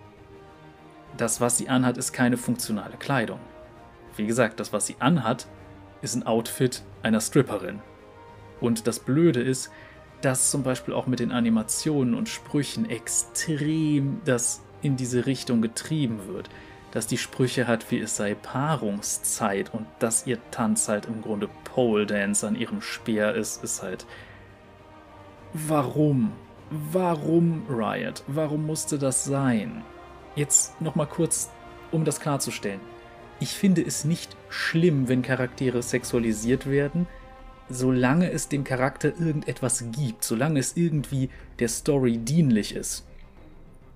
das, 1.18 1.40
was 1.40 1.58
sie 1.58 1.70
anhat, 1.70 1.98
ist 1.98 2.12
keine 2.12 2.38
funktionale 2.38 2.98
Kleidung. 2.98 3.40
Wie 4.16 4.28
gesagt, 4.28 4.60
das, 4.60 4.74
was 4.74 4.86
sie 4.86 4.96
anhat, 5.00 5.48
ist 6.02 6.16
ein 6.16 6.26
Outfit 6.28 6.84
einer 7.02 7.22
Stripperin. 7.22 7.80
Und 8.60 8.88
das 8.88 9.00
Blöde 9.00 9.42
ist, 9.42 9.72
dass 10.22 10.52
zum 10.52 10.64
Beispiel 10.64 10.94
auch 10.94 11.08
mit 11.08 11.20
den 11.20 11.32
Animationen 11.32 12.14
und 12.14 12.30
Sprüchen 12.30 12.90
extrem 12.90 14.22
das 14.26 14.62
in 14.82 14.96
diese 14.96 15.26
Richtung 15.26 15.62
getrieben 15.62 16.28
wird. 16.28 16.50
Dass 16.94 17.08
die 17.08 17.18
Sprüche 17.18 17.66
hat, 17.66 17.90
wie 17.90 17.98
es 17.98 18.16
sei 18.18 18.36
Paarungszeit 18.36 19.74
und 19.74 19.88
dass 19.98 20.28
ihr 20.28 20.38
Tanz 20.52 20.88
halt 20.88 21.08
im 21.08 21.24
Grunde 21.24 21.50
Pole 21.64 22.06
Dance 22.06 22.48
an 22.48 22.56
ihrem 22.56 22.82
Speer 22.82 23.34
ist, 23.34 23.64
ist 23.64 23.82
halt. 23.82 24.06
Warum? 25.54 26.34
Warum, 26.70 27.66
Riot? 27.68 28.24
Warum 28.28 28.68
musste 28.68 29.00
das 29.00 29.24
sein? 29.24 29.84
Jetzt 30.36 30.80
nochmal 30.82 31.08
kurz, 31.08 31.50
um 31.92 32.06
das 32.06 32.20
klarzustellen. 32.20 32.80
Ich 33.40 33.54
finde 33.54 33.82
es 33.82 34.06
nicht 34.06 34.38
schlimm, 34.50 35.08
wenn 35.08 35.24
Charaktere 35.24 35.82
sexualisiert 35.82 36.70
werden, 36.70 37.08
solange 37.70 38.30
es 38.32 38.50
dem 38.50 38.64
Charakter 38.64 39.08
irgendetwas 39.20 39.86
gibt, 39.92 40.24
solange 40.24 40.60
es 40.60 40.78
irgendwie 40.78 41.32
der 41.58 41.70
Story 41.70 42.20
dienlich 42.20 42.76
ist. 42.76 43.04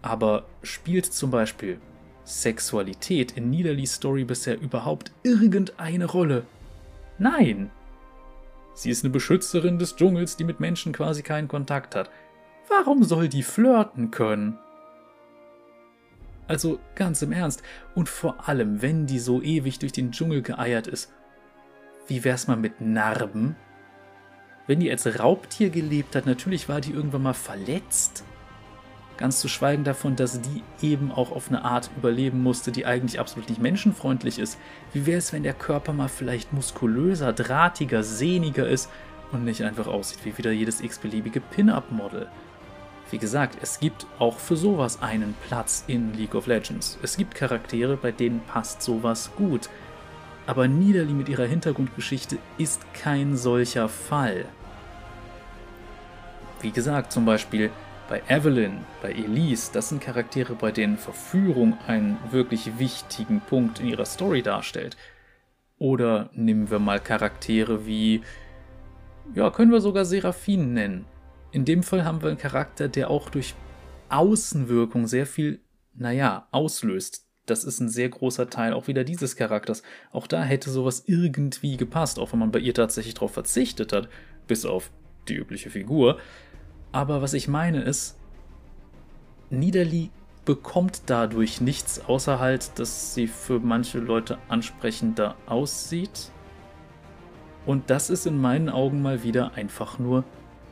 Aber 0.02 0.46
spielt 0.64 1.06
zum 1.06 1.30
Beispiel 1.30 1.80
Sexualität 2.28 3.32
in 3.32 3.50
Niederlies 3.50 3.94
Story 3.94 4.26
bisher 4.26 4.60
überhaupt 4.60 5.12
irgendeine 5.24 6.06
Rolle? 6.06 6.46
Nein! 7.18 7.72
Sie 8.74 8.92
ist 8.92 9.04
eine 9.04 9.14
Beschützerin 9.14 9.80
des 9.80 9.96
Dschungels, 9.96 10.36
die 10.36 10.44
mit 10.44 10.60
Menschen 10.60 10.92
quasi 10.92 11.24
keinen 11.24 11.48
Kontakt 11.48 11.96
hat. 11.96 12.12
Warum 12.70 13.04
soll 13.04 13.30
die 13.30 13.44
flirten 13.44 14.12
können? 14.12 14.60
Also 16.48 16.80
ganz 16.96 17.22
im 17.22 17.32
Ernst, 17.32 17.64
und 17.96 18.10
vor 18.10 18.48
allem, 18.48 18.82
wenn 18.82 19.08
die 19.08 19.20
so 19.20 19.42
ewig 19.42 19.80
durch 19.80 19.94
den 19.94 20.12
Dschungel 20.12 20.42
geeiert 20.42 20.88
ist, 20.88 21.12
wie 22.08 22.24
wär's 22.24 22.48
mal 22.48 22.58
mit 22.58 22.82
Narben? 22.82 23.56
Wenn 24.68 24.82
die 24.82 24.92
als 24.92 25.20
Raubtier 25.20 25.70
gelebt 25.70 26.16
hat, 26.16 26.26
natürlich 26.26 26.68
war 26.68 26.82
die 26.82 26.92
irgendwann 26.92 27.24
mal 27.24 27.34
verletzt. 27.34 28.26
Ganz 29.18 29.40
zu 29.40 29.48
schweigen 29.48 29.84
davon, 29.84 30.16
dass 30.16 30.40
die 30.42 30.62
eben 30.82 31.12
auch 31.12 31.32
auf 31.32 31.50
eine 31.50 31.66
Art 31.66 31.90
überleben 31.98 32.44
musste, 32.44 32.72
die 32.72 32.86
eigentlich 32.86 33.20
absolut 33.20 33.50
nicht 33.50 33.60
menschenfreundlich 33.60 34.38
ist. 34.38 34.60
Wie 34.94 35.08
wäre 35.08 35.18
es, 35.18 35.34
wenn 35.34 35.42
der 35.42 35.56
Körper 35.56 35.92
mal 35.92 36.08
vielleicht 36.08 36.54
muskulöser, 36.54 37.34
drahtiger, 37.34 38.04
sehniger 38.04 38.68
ist 38.68 38.92
und 39.32 39.44
nicht 39.44 39.64
einfach 39.64 39.88
aussieht 39.88 40.20
wie 40.24 40.38
wieder 40.38 40.52
jedes 40.52 40.82
x-beliebige 40.82 41.42
Pin-Up-Model? 41.42 42.28
Wie 43.10 43.18
gesagt, 43.18 43.58
es 43.62 43.80
gibt 43.80 44.06
auch 44.20 44.38
für 44.38 44.56
sowas 44.56 45.02
einen 45.02 45.34
Platz 45.48 45.84
in 45.88 46.14
League 46.14 46.36
of 46.36 46.46
Legends. 46.46 47.00
Es 47.02 47.18
gibt 47.18 47.34
Charaktere, 47.34 47.98
bei 47.98 48.12
denen 48.12 48.42
passt 48.42 48.84
sowas 48.84 49.32
gut. 49.36 49.70
Aber 50.46 50.68
Niederli 50.68 51.14
mit 51.14 51.28
ihrer 51.28 51.46
Hintergrundgeschichte 51.46 52.38
ist 52.58 52.82
kein 52.94 53.36
solcher 53.36 53.90
Fall. 53.90 54.46
Wie 56.62 56.72
gesagt, 56.72 57.12
zum 57.12 57.26
Beispiel 57.26 57.72
bei 58.10 58.22
Evelyn, 58.28 58.86
bei 59.02 59.12
Elise, 59.12 59.72
das 59.74 59.90
sind 59.90 60.02
Charaktere, 60.02 60.56
bei 60.56 60.72
denen 60.72 60.98
Verführung 60.98 61.78
einen 61.88 62.18
wirklich 62.32 62.80
wichtigen 62.80 63.42
Punkt 63.42 63.80
in 63.80 63.88
ihrer 63.88 64.06
Story 64.06 64.42
darstellt. 64.42 64.98
Oder 65.78 66.30
nehmen 66.34 66.72
wir 66.72 66.80
mal 66.80 67.00
Charaktere 67.00 67.86
wie, 67.86 68.22
ja, 69.36 69.50
können 69.50 69.72
wir 69.72 69.82
sogar 69.82 70.06
Seraphin 70.06 70.74
nennen. 70.74 71.06
In 71.52 71.66
dem 71.66 71.84
Fall 71.84 72.04
haben 72.06 72.22
wir 72.22 72.30
einen 72.30 72.38
Charakter, 72.38 72.88
der 72.88 73.10
auch 73.10 73.30
durch 73.30 73.56
Außenwirkung 74.10 75.08
sehr 75.08 75.26
viel, 75.26 75.60
naja, 75.94 76.48
auslöst 76.52 77.28
das 77.48 77.64
ist 77.64 77.80
ein 77.80 77.90
sehr 77.90 78.10
großer 78.10 78.50
Teil 78.50 78.74
auch 78.74 78.88
wieder 78.88 79.04
dieses 79.04 79.36
Charakters. 79.36 79.82
Auch 80.12 80.28
da 80.28 80.44
hätte 80.44 80.70
sowas 80.70 81.04
irgendwie 81.08 81.78
gepasst, 81.78 82.20
auch 82.20 82.34
wenn 82.34 82.40
man 82.40 82.52
bei 82.52 82.60
ihr 82.60 82.74
tatsächlich 82.74 83.16
darauf 83.16 83.34
verzichtet 83.34 83.94
hat, 83.94 84.10
bis 84.48 84.66
auf 84.66 84.92
die 85.28 85.36
übliche 85.36 85.70
Figur. 85.70 86.20
Aber 86.92 87.22
was 87.22 87.34
ich 87.34 87.48
meine 87.48 87.82
ist, 87.82 88.18
Niederli 89.50 90.10
bekommt 90.46 91.04
dadurch 91.08 91.62
nichts, 91.62 92.02
außer 92.08 92.40
halt, 92.40 92.80
dass 92.80 93.14
sie 93.14 93.28
für 93.28 93.60
manche 93.60 94.00
Leute 94.00 94.38
ansprechender 94.48 95.36
aussieht. 95.46 96.32
Und 97.66 97.90
das 97.90 98.10
ist 98.10 98.26
in 98.26 98.40
meinen 98.40 98.70
Augen 98.70 99.02
mal 99.02 99.24
wieder 99.24 99.56
einfach 99.56 100.00
nur 100.00 100.24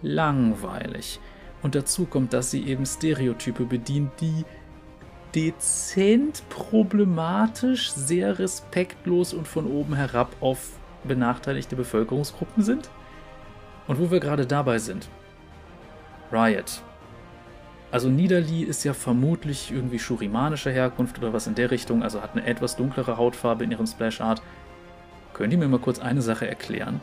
langweilig. 0.02 1.20
Und 1.62 1.76
dazu 1.76 2.06
kommt, 2.06 2.32
dass 2.32 2.52
sie 2.52 2.66
eben 2.66 2.86
Stereotype 2.86 3.66
bedient, 3.66 4.12
die 4.22 4.46
dezent 5.36 6.44
problematisch, 6.48 7.92
sehr 7.92 8.40
respektlos 8.40 9.34
und 9.34 9.48
von 9.48 9.68
oben 9.68 9.96
herab 9.96 10.34
auf 10.40 10.80
benachteiligte 11.04 11.76
Bevölkerungsgruppen 11.76 12.64
sind. 12.64 12.90
Und 13.88 14.00
wo 14.00 14.10
wir 14.10 14.22
gerade 14.22 14.48
dabei 14.48 14.80
sind. 14.80 15.10
Riot. 16.36 16.82
Also 17.92 18.10
Nidalee 18.10 18.64
ist 18.64 18.84
ja 18.84 18.94
vermutlich 18.94 19.72
irgendwie 19.72 20.00
shurimanischer 20.00 20.72
Herkunft 20.72 21.18
oder 21.18 21.32
was 21.32 21.48
in 21.48 21.56
der 21.56 21.72
Richtung, 21.72 22.04
also 22.04 22.22
hat 22.22 22.34
eine 22.34 22.46
etwas 22.46 22.76
dunklere 22.76 23.18
Hautfarbe 23.18 23.64
in 23.64 23.72
ihrem 23.72 23.88
Splash 23.88 24.20
Art. 24.20 24.42
Könnt 25.34 25.54
ihr 25.54 25.60
mir 25.60 25.68
mal 25.68 25.80
kurz 25.80 26.00
eine 26.00 26.22
Sache 26.22 26.48
erklären? 26.48 27.00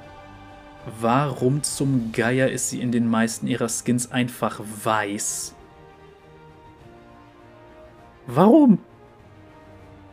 Warum 1.01 1.63
zum 1.63 2.13
Geier 2.13 2.51
ist 2.51 2.69
sie 2.69 2.81
in 2.81 2.93
den 2.93 3.09
meisten 3.09 3.47
ihrer 3.47 3.69
Skins 3.69 4.11
einfach 4.11 4.61
weiß? 4.85 5.55
Warum? 8.27 8.79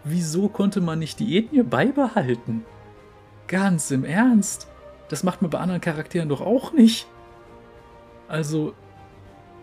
Wieso 0.04 0.48
konnte 0.48 0.80
man 0.80 1.00
nicht 1.00 1.20
die 1.20 1.38
Ethnie 1.38 1.64
beibehalten? 1.64 2.66
Ganz 3.48 3.92
im 3.92 4.06
Ernst. 4.06 4.68
Das 5.10 5.24
macht 5.24 5.42
man 5.42 5.52
bei 5.52 5.60
anderen 5.60 5.82
Charakteren 5.82 6.30
doch 6.30 6.42
auch 6.42 6.72
nicht. 6.72 7.08
Also, 8.28 8.74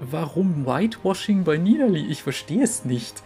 warum 0.01 0.67
Whitewashing 0.67 1.45
bei 1.45 1.57
Nidalee? 1.57 2.07
Ich 2.07 2.23
verstehe 2.23 2.63
es 2.63 2.85
nicht. 2.85 3.23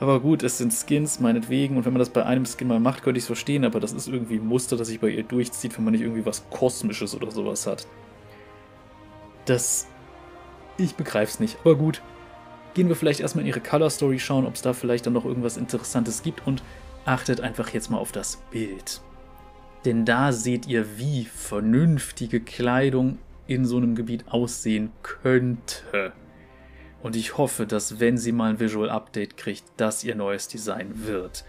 Aber 0.00 0.20
gut, 0.20 0.42
es 0.42 0.58
sind 0.58 0.72
Skins, 0.72 1.18
meinetwegen. 1.18 1.76
Und 1.76 1.84
wenn 1.84 1.92
man 1.92 1.98
das 1.98 2.10
bei 2.10 2.24
einem 2.24 2.46
Skin 2.46 2.68
mal 2.68 2.78
macht, 2.78 3.02
könnte 3.02 3.18
ich 3.18 3.24
es 3.24 3.26
verstehen. 3.26 3.64
Aber 3.64 3.80
das 3.80 3.92
ist 3.92 4.08
irgendwie 4.08 4.36
ein 4.36 4.46
Muster, 4.46 4.76
das 4.76 4.88
sich 4.88 5.00
bei 5.00 5.08
ihr 5.08 5.24
durchzieht, 5.24 5.76
wenn 5.76 5.84
man 5.84 5.92
nicht 5.92 6.02
irgendwie 6.02 6.24
was 6.24 6.48
Kosmisches 6.50 7.14
oder 7.14 7.30
sowas 7.30 7.66
hat. 7.66 7.86
Das. 9.44 9.88
Ich 10.76 10.94
begreife 10.94 11.32
es 11.32 11.40
nicht. 11.40 11.58
Aber 11.60 11.74
gut. 11.74 12.02
Gehen 12.74 12.88
wir 12.88 12.96
vielleicht 12.96 13.20
erstmal 13.20 13.42
in 13.42 13.48
ihre 13.48 13.60
Color 13.60 13.90
Story 13.90 14.20
schauen, 14.20 14.46
ob 14.46 14.54
es 14.54 14.62
da 14.62 14.72
vielleicht 14.72 15.06
dann 15.06 15.14
noch 15.14 15.24
irgendwas 15.24 15.56
Interessantes 15.56 16.22
gibt. 16.22 16.46
Und 16.46 16.62
achtet 17.04 17.40
einfach 17.40 17.70
jetzt 17.70 17.90
mal 17.90 17.98
auf 17.98 18.12
das 18.12 18.36
Bild. 18.50 19.00
Denn 19.84 20.04
da 20.04 20.32
seht 20.32 20.66
ihr, 20.66 20.98
wie 20.98 21.24
vernünftige 21.24 22.40
Kleidung 22.40 23.18
in 23.48 23.64
so 23.64 23.78
einem 23.78 23.96
Gebiet 23.96 24.28
aussehen 24.28 24.92
könnte. 25.02 26.12
Und 27.02 27.16
ich 27.16 27.38
hoffe, 27.38 27.66
dass 27.66 27.98
wenn 27.98 28.18
sie 28.18 28.30
mal 28.30 28.50
ein 28.50 28.60
Visual 28.60 28.90
Update 28.90 29.36
kriegt, 29.36 29.64
das 29.78 30.04
ihr 30.04 30.14
neues 30.14 30.48
Design 30.48 31.06
wird. 31.06 31.44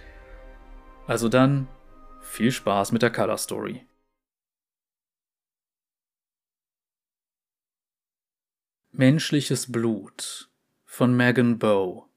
Also 1.05 1.27
dann, 1.27 1.67
viel 2.21 2.51
Spaß 2.51 2.93
mit 2.93 3.01
der 3.01 3.11
Color 3.11 3.37
Story. 3.37 3.85
Menschliches 8.91 9.71
Blut 9.71 10.49
von 10.85 11.15
Megan 11.15 11.59
Bow. 11.59 12.07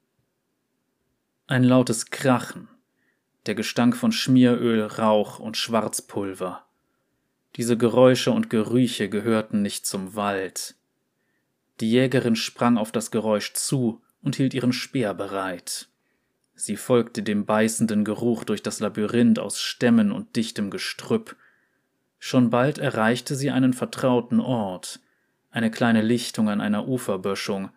Ein 1.47 1.65
lautes 1.65 2.11
Krachen, 2.11 2.69
der 3.47 3.57
Gestank 3.57 3.97
von 3.97 4.13
Schmieröl, 4.13 4.85
Rauch 4.85 5.39
und 5.39 5.57
Schwarzpulver. 5.57 6.67
Diese 7.57 7.77
Geräusche 7.77 8.31
und 8.31 8.49
Gerüche 8.51 9.09
gehörten 9.09 9.61
nicht 9.63 9.87
zum 9.87 10.15
Wald, 10.15 10.75
die 11.81 11.91
Jägerin 11.91 12.37
sprang 12.37 12.79
auf 12.79 12.93
das 12.93 13.11
Geräusch 13.11 13.55
zu 13.55 14.01
und 14.23 14.37
hielt 14.37 14.55
ihren 14.55 14.73
Speer 14.73 15.15
bereit. 15.15 15.89
Sie 16.55 16.77
folgte 16.77 17.23
dem 17.23 17.45
beißenden 17.45 18.05
Geruch 18.05 18.45
durch 18.45 18.63
das 18.63 18.79
Labyrinth 18.81 19.39
aus 19.39 19.61
Stämmen 19.61 20.13
und 20.13 20.37
dichtem 20.37 20.71
Gestrüpp. 20.71 21.35
Schon 22.19 22.51
bald 22.51 22.79
erreichte 22.79 23.35
sie 23.35 23.51
einen 23.51 23.73
vertrauten 23.73 24.39
Ort, 24.39 25.01
eine 25.51 25.71
kleine 25.71 26.03
Lichtung 26.03 26.49
an 26.49 26.61
einer 26.61 26.87
Uferböschung. 26.87 27.71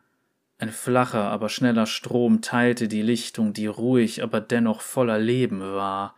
Ein 0.59 0.69
flacher, 0.69 1.23
aber 1.23 1.49
schneller 1.49 1.87
Strom 1.87 2.41
teilte 2.41 2.87
die 2.87 3.01
Lichtung, 3.01 3.53
die 3.53 3.67
ruhig, 3.67 4.21
aber 4.21 4.39
dennoch 4.39 4.81
voller 4.81 5.17
Leben 5.17 5.61
war. 5.61 6.15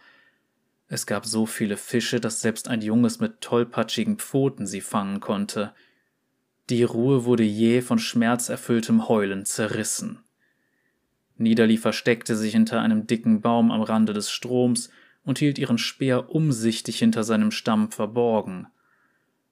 Es 0.89 1.05
gab 1.05 1.25
so 1.25 1.45
viele 1.45 1.75
Fische, 1.75 2.19
dass 2.19 2.41
selbst 2.41 2.69
ein 2.69 2.81
Junges 2.81 3.19
mit 3.19 3.41
tollpatschigen 3.41 4.17
Pfoten 4.17 4.65
sie 4.65 4.81
fangen 4.81 5.19
konnte. 5.19 5.73
Die 6.69 6.83
Ruhe 6.83 7.25
wurde 7.25 7.43
jäh 7.43 7.81
von 7.81 7.99
schmerzerfülltem 7.99 9.07
Heulen 9.07 9.45
zerrissen. 9.45 10.19
Niederli 11.35 11.77
versteckte 11.77 12.35
sich 12.35 12.53
hinter 12.53 12.81
einem 12.81 13.05
dicken 13.05 13.41
Baum 13.41 13.71
am 13.71 13.81
Rande 13.81 14.13
des 14.13 14.31
Stroms 14.31 14.89
und 15.23 15.39
hielt 15.39 15.59
ihren 15.59 15.77
Speer 15.77 16.29
umsichtig 16.33 16.99
hinter 16.99 17.23
seinem 17.23 17.51
Stamm 17.51 17.91
verborgen. 17.91 18.67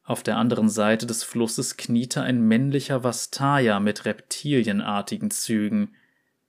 Auf 0.04 0.24
der 0.24 0.38
anderen 0.38 0.70
Seite 0.70 1.06
des 1.06 1.24
Flusses 1.24 1.78
kniete 1.78 2.22
ein 2.22 2.42
männlicher 2.42 3.04
Vastaya 3.04 3.80
mit 3.80 4.06
reptilienartigen 4.06 5.32
Zügen. 5.32 5.96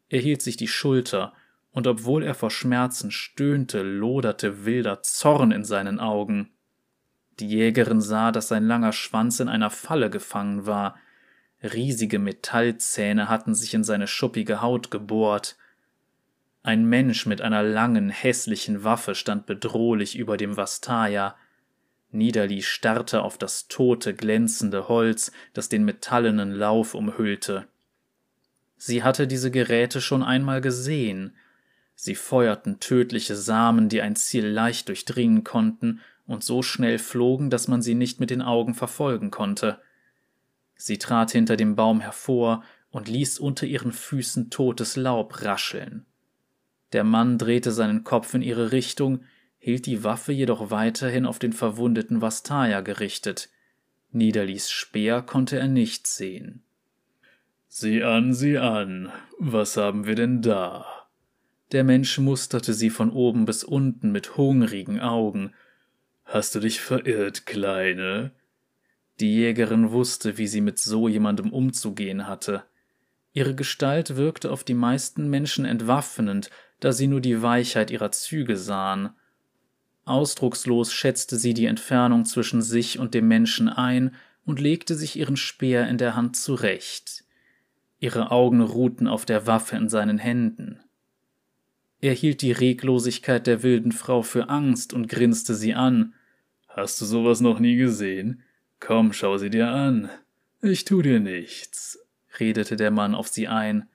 Er 0.09 0.21
hielt 0.21 0.43
sich 0.43 0.57
die 0.57 0.69
Schulter, 0.69 1.33
und 1.77 1.87
obwohl 1.87 2.23
er 2.23 2.33
vor 2.33 2.51
Schmerzen 2.51 3.11
stöhnte, 3.11 3.83
loderte 3.83 4.65
wilder 4.65 5.03
Zorn 5.03 5.53
in 5.53 5.63
seinen 5.63 6.01
Augen. 6.01 6.49
Die 7.39 7.47
Jägerin 7.47 8.01
sah, 8.01 8.33
dass 8.33 8.49
sein 8.49 8.67
langer 8.67 8.93
Schwanz 8.93 9.41
in 9.41 9.51
einer 9.51 9.69
Falle 9.69 10.09
gefangen 10.09 10.65
war. 10.65 10.97
Riesige 11.63 12.19
Metallzähne 12.19 13.29
hatten 13.29 13.55
sich 13.55 13.75
in 13.75 13.85
seine 13.85 14.07
schuppige 14.07 14.63
Haut 14.63 14.91
gebohrt. 14.91 15.59
Ein 16.63 16.87
Mensch 16.87 17.27
mit 17.27 17.43
einer 17.43 17.63
langen, 17.63 18.09
hässlichen 18.09 18.83
Waffe 18.83 19.15
stand 19.15 19.45
bedrohlich 19.45 20.17
über 20.17 20.39
dem 20.39 20.57
Vastaya. 20.57 21.37
Niederli 22.11 22.63
starrte 22.63 23.21
auf 23.21 23.37
das 23.37 23.69
tote, 23.69 24.15
glänzende 24.15 24.89
Holz, 24.89 25.31
das 25.53 25.69
den 25.69 25.85
metallenen 25.85 26.53
Lauf 26.53 26.95
umhüllte. 26.95 27.69
Sie 28.79 29.03
hatte 29.03 29.27
diese 29.27 29.51
Geräte 29.51 30.01
schon 30.01 30.23
einmal 30.23 30.63
gesehen. 30.63 31.37
Sie 31.97 32.15
feuerten 32.15 32.79
tödliche 32.79 33.35
Samen, 33.35 33.89
die 33.89 34.03
ein 34.03 34.17
Ziel 34.17 34.47
leicht 34.47 34.89
durchdringen 34.89 35.43
konnten 35.45 36.01
und 36.27 36.45
so 36.45 36.63
schnell 36.63 36.99
flogen, 36.99 37.49
dass 37.49 37.69
man 37.69 37.81
sie 37.81 37.95
nicht 37.95 38.21
mit 38.21 38.29
den 38.31 38.43
Augen 38.43 38.75
verfolgen 38.75 39.31
konnte. 39.31 39.81
Sie 40.77 40.99
trat 40.99 41.31
hinter 41.31 41.57
dem 41.57 41.75
Baum 41.75 42.01
hervor 42.01 42.63
und 42.91 43.09
ließ 43.09 43.39
unter 43.39 43.67
ihren 43.67 43.93
Füßen 43.93 44.51
totes 44.51 44.97
Laub 44.97 45.43
rascheln. 45.43 46.05
Der 46.93 47.03
Mann 47.03 47.39
drehte 47.39 47.73
seinen 47.73 48.05
Kopf 48.05 48.35
in 48.35 48.43
ihre 48.43 48.73
Richtung, 48.73 49.25
hielt 49.59 49.87
die 49.87 50.05
Waffe 50.05 50.33
jedoch 50.33 50.71
weiterhin 50.71 51.25
auf 51.25 51.39
den 51.39 51.55
verwundeten 51.55 52.21
Vastaya 52.21 52.83
gerichtet. 52.83 53.49
Niederlies 54.13 54.71
Speer 54.71 55.23
konnte 55.23 55.59
er 55.59 55.67
nicht 55.67 56.07
sehen. 56.07 56.63
Sieh 57.69 58.03
an, 58.03 58.35
sieh 58.35 58.59
an, 58.59 59.11
was 59.39 59.77
haben 59.77 60.07
wir 60.07 60.15
denn 60.15 60.43
da? 60.43 61.06
Der 61.73 61.85
Mensch 61.85 62.19
musterte 62.19 62.75
sie 62.75 62.91
von 62.91 63.11
oben 63.11 63.45
bis 63.45 63.65
unten 63.65 64.13
mit 64.13 64.37
hungrigen 64.37 65.01
Augen 65.01 65.53
Hast 66.25 66.55
du 66.55 66.61
dich 66.61 66.81
verirrt, 66.81 67.47
Kleine? 67.47 68.33
Die 69.21 69.35
Jägerin 69.35 69.93
wusste, 69.93 70.39
wie 70.39 70.47
sie 70.47 70.61
mit 70.61 70.79
so 70.79 71.09
jemandem 71.09 71.53
umzugehen 71.53 72.27
hatte. 72.27 72.65
Ihre 73.33 73.55
Gestalt 73.55 74.17
wirkte 74.17 74.51
auf 74.51 74.65
die 74.65 74.75
meisten 74.75 75.29
Menschen 75.31 75.65
entwaffnend, 75.65 76.51
da 76.81 76.93
sie 76.93 77.07
nur 77.07 77.21
die 77.21 77.43
Weichheit 77.43 77.91
ihrer 77.91 78.11
Züge 78.11 78.57
sahen. 78.57 79.11
Ausdruckslos 80.05 80.93
schätzte 80.93 81.37
sie 81.37 81.55
die 81.55 81.67
Entfernung 81.67 82.25
zwischen 82.25 82.63
sich 82.63 82.99
und 82.99 83.15
dem 83.15 83.29
Menschen 83.29 83.69
ein 83.69 84.15
und 84.45 84.61
legte 84.61 84.95
sich 84.95 85.17
ihren 85.17 85.37
Speer 85.37 85.89
in 85.89 85.99
der 85.99 86.17
Hand 86.17 86.37
zurecht. 86.37 87.25
Ihre 87.99 88.31
Augen 88.31 88.61
ruhten 88.61 89.09
auf 89.09 89.25
der 89.25 89.47
Waffe 89.47 89.77
in 89.77 89.89
seinen 89.89 90.19
Händen. 90.19 90.81
Er 92.01 92.13
hielt 92.13 92.43
die 92.43 92.53
Reglosigkeit 92.53 93.47
der 93.47 93.63
wilden 93.63 93.93
Frau 93.93 94.23
für 94.23 94.49
Angst 94.49 94.93
und 94.93 95.09
grinste 95.09 95.55
sie 95.55 95.75
an. 95.75 96.15
Hast 96.69 97.01
du 97.01 97.05
sowas 97.05 97.41
noch 97.41 97.59
nie 97.59 97.77
gesehen? 97.77 98.43
Komm, 98.81 99.13
schau 99.13 99.39
sie 99.39 99.51
dir 99.51 99.69
an. 99.69 100.11
Ich 100.61 100.85
tu 100.85 101.01
dir 101.01 101.21
nichts, 101.21 101.99
redete 102.39 102.77
der 102.77 102.91
Mann 102.91 103.15
auf 103.15 103.29
sie 103.29 103.49
ein. 103.49 103.89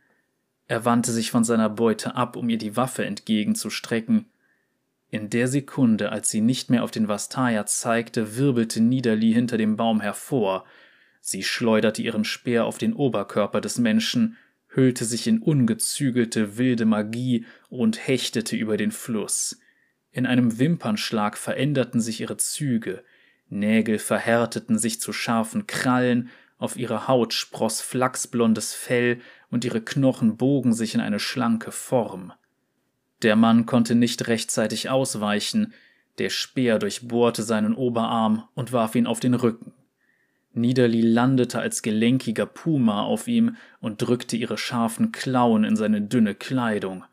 Er 0.68 0.86
wandte 0.86 1.12
sich 1.12 1.32
von 1.32 1.44
seiner 1.44 1.70
Beute 1.70 2.16
ab, 2.16 2.36
um 2.36 2.50
ihr 2.50 2.58
die 2.58 2.76
Waffe 2.76 3.06
entgegenzustrecken. 3.06 4.26
In 5.10 5.30
der 5.30 5.48
Sekunde, 5.48 6.12
als 6.12 6.30
sie 6.30 6.42
nicht 6.42 6.70
mehr 6.70 6.84
auf 6.84 6.92
den 6.92 7.10
Vastaya 7.10 7.66
zeigte, 7.66 8.38
wirbelte 8.38 8.82
Niederli 8.82 9.34
hinter 9.34 9.58
dem 9.58 9.76
Baum 9.76 10.00
hervor. 10.00 10.66
Sie 11.20 11.44
schleuderte 11.44 12.02
ihren 12.02 12.24
Speer 12.24 12.66
auf 12.66 12.78
den 12.78 12.94
Oberkörper 12.94 13.60
des 13.60 13.78
Menschen, 13.78 14.38
hüllte 14.74 15.06
sich 15.06 15.28
in 15.28 15.40
ungezügelte 15.40 16.58
wilde 16.58 16.86
Magie 16.86 17.46
und 17.70 18.08
hechtete 18.08 18.56
über 18.56 18.78
den 18.78 18.92
Fluss. 18.92 19.60
In 20.12 20.26
einem 20.26 20.60
Wimpernschlag 20.60 21.38
veränderten 21.38 22.02
sich 22.02 22.22
ihre 22.22 22.38
Züge, 22.38 23.04
Nägel 23.50 24.00
verhärteten 24.00 24.80
sich 24.80 25.02
zu 25.02 25.12
scharfen 25.12 25.68
Krallen, 25.68 26.30
auf 26.58 26.78
ihrer 26.78 27.08
Haut 27.08 27.34
spross 27.34 27.82
flachsblondes 27.82 28.74
Fell 28.74 29.20
und 29.50 29.66
ihre 29.66 29.82
Knochen 29.82 30.38
bogen 30.38 30.74
sich 30.74 30.96
in 30.96 31.02
eine 31.02 31.20
schlanke 31.20 31.72
Form. 31.72 32.32
Der 33.24 33.36
Mann 33.36 33.66
konnte 33.66 33.96
nicht 33.96 34.28
rechtzeitig 34.28 34.90
ausweichen, 34.90 35.74
der 36.18 36.30
Speer 36.30 36.80
durchbohrte 36.80 37.44
seinen 37.44 37.74
Oberarm 37.76 38.48
und 38.54 38.72
warf 38.72 38.96
ihn 38.96 39.08
auf 39.08 39.20
den 39.20 39.34
Rücken. 39.34 39.74
Niederli 40.54 41.02
landete 41.02 41.60
als 41.60 41.82
gelenkiger 41.82 42.46
Puma 42.46 43.04
auf 43.04 43.28
ihm 43.28 43.56
und 43.80 44.02
drückte 44.02 44.36
ihre 44.36 44.58
scharfen 44.58 45.12
Klauen 45.12 45.64
in 45.64 45.76
seine 45.76 46.02
dünne 46.02 46.36
Kleidung. 46.36 47.06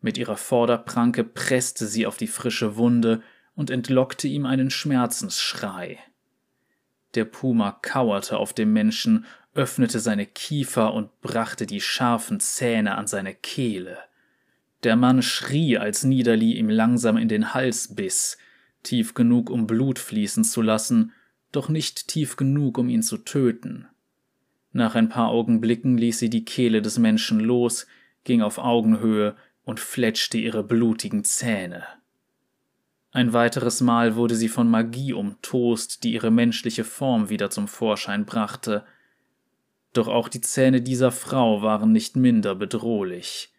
Mit 0.00 0.18
ihrer 0.18 0.36
Vorderpranke 0.36 1.22
presste 1.22 1.86
sie 1.86 2.06
auf 2.06 2.16
die 2.16 2.26
frische 2.26 2.76
Wunde 2.76 3.22
und 3.54 3.70
entlockte 3.70 4.26
ihm 4.26 4.46
einen 4.46 4.70
Schmerzensschrei. 4.70 5.98
Der 7.14 7.24
Puma 7.24 7.78
kauerte 7.82 8.38
auf 8.38 8.52
dem 8.52 8.72
Menschen, 8.72 9.26
öffnete 9.54 10.00
seine 10.00 10.26
Kiefer 10.26 10.94
und 10.94 11.20
brachte 11.20 11.66
die 11.66 11.80
scharfen 11.80 12.40
Zähne 12.40 12.96
an 12.96 13.06
seine 13.06 13.34
Kehle. 13.34 13.98
Der 14.82 14.96
Mann 14.96 15.22
schrie, 15.22 15.78
als 15.78 16.02
Niederli 16.02 16.54
ihm 16.54 16.68
langsam 16.68 17.16
in 17.16 17.28
den 17.28 17.54
Hals 17.54 17.94
biss, 17.94 18.38
tief 18.82 19.14
genug, 19.14 19.50
um 19.50 19.66
Blut 19.66 19.98
fließen 19.98 20.42
zu 20.42 20.62
lassen, 20.62 21.12
doch 21.52 21.68
nicht 21.68 22.08
tief 22.08 22.36
genug, 22.36 22.78
um 22.78 22.88
ihn 22.88 23.02
zu 23.02 23.18
töten. 23.18 23.86
Nach 24.72 24.94
ein 24.94 25.08
paar 25.08 25.28
Augenblicken 25.28 25.98
ließ 25.98 26.18
sie 26.18 26.30
die 26.30 26.44
Kehle 26.44 26.82
des 26.82 26.98
Menschen 26.98 27.40
los, 27.40 27.86
ging 28.24 28.40
auf 28.42 28.58
Augenhöhe 28.58 29.36
und 29.64 29.80
fletschte 29.80 30.38
ihre 30.38 30.64
blutigen 30.64 31.24
Zähne. 31.24 31.84
Ein 33.12 33.34
weiteres 33.34 33.82
Mal 33.82 34.16
wurde 34.16 34.34
sie 34.34 34.48
von 34.48 34.70
Magie 34.70 35.12
umtost, 35.12 36.02
die 36.02 36.14
ihre 36.14 36.30
menschliche 36.30 36.84
Form 36.84 37.28
wieder 37.28 37.50
zum 37.50 37.68
Vorschein 37.68 38.24
brachte. 38.24 38.84
Doch 39.92 40.08
auch 40.08 40.30
die 40.30 40.40
Zähne 40.40 40.80
dieser 40.80 41.12
Frau 41.12 41.60
waren 41.60 41.92
nicht 41.92 42.16
minder 42.16 42.54
bedrohlich. 42.54 43.52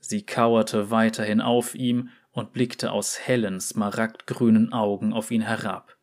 Sie 0.00 0.26
kauerte 0.26 0.90
weiterhin 0.90 1.40
auf 1.40 1.76
ihm 1.76 2.08
und 2.32 2.52
blickte 2.52 2.90
aus 2.90 3.20
hellen, 3.20 3.60
smaragdgrünen 3.60 4.72
Augen 4.72 5.12
auf 5.12 5.30
ihn 5.30 5.42
herab. 5.42 5.96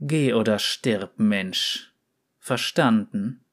Geh 0.00 0.32
oder 0.32 0.58
stirb, 0.58 1.18
Mensch. 1.18 1.92
Verstanden? 2.38 3.44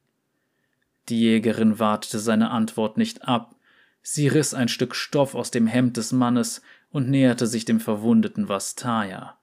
Die 1.10 1.20
Jägerin 1.20 1.80
wartete 1.80 2.20
seine 2.20 2.52
Antwort 2.52 2.98
nicht 2.98 3.28
ab. 3.28 3.56
Sie 4.02 4.28
riss 4.28 4.54
ein 4.54 4.68
Stück 4.68 4.96
Stoff 4.96 5.34
aus 5.34 5.50
dem 5.50 5.66
Hemd 5.66 5.98
des 5.98 6.12
Mannes 6.12 6.62
und 6.92 7.10
näherte 7.10 7.48
sich 7.48 7.66
dem 7.66 7.80
verwundeten 7.80 8.48
Vastaya. 8.48 9.38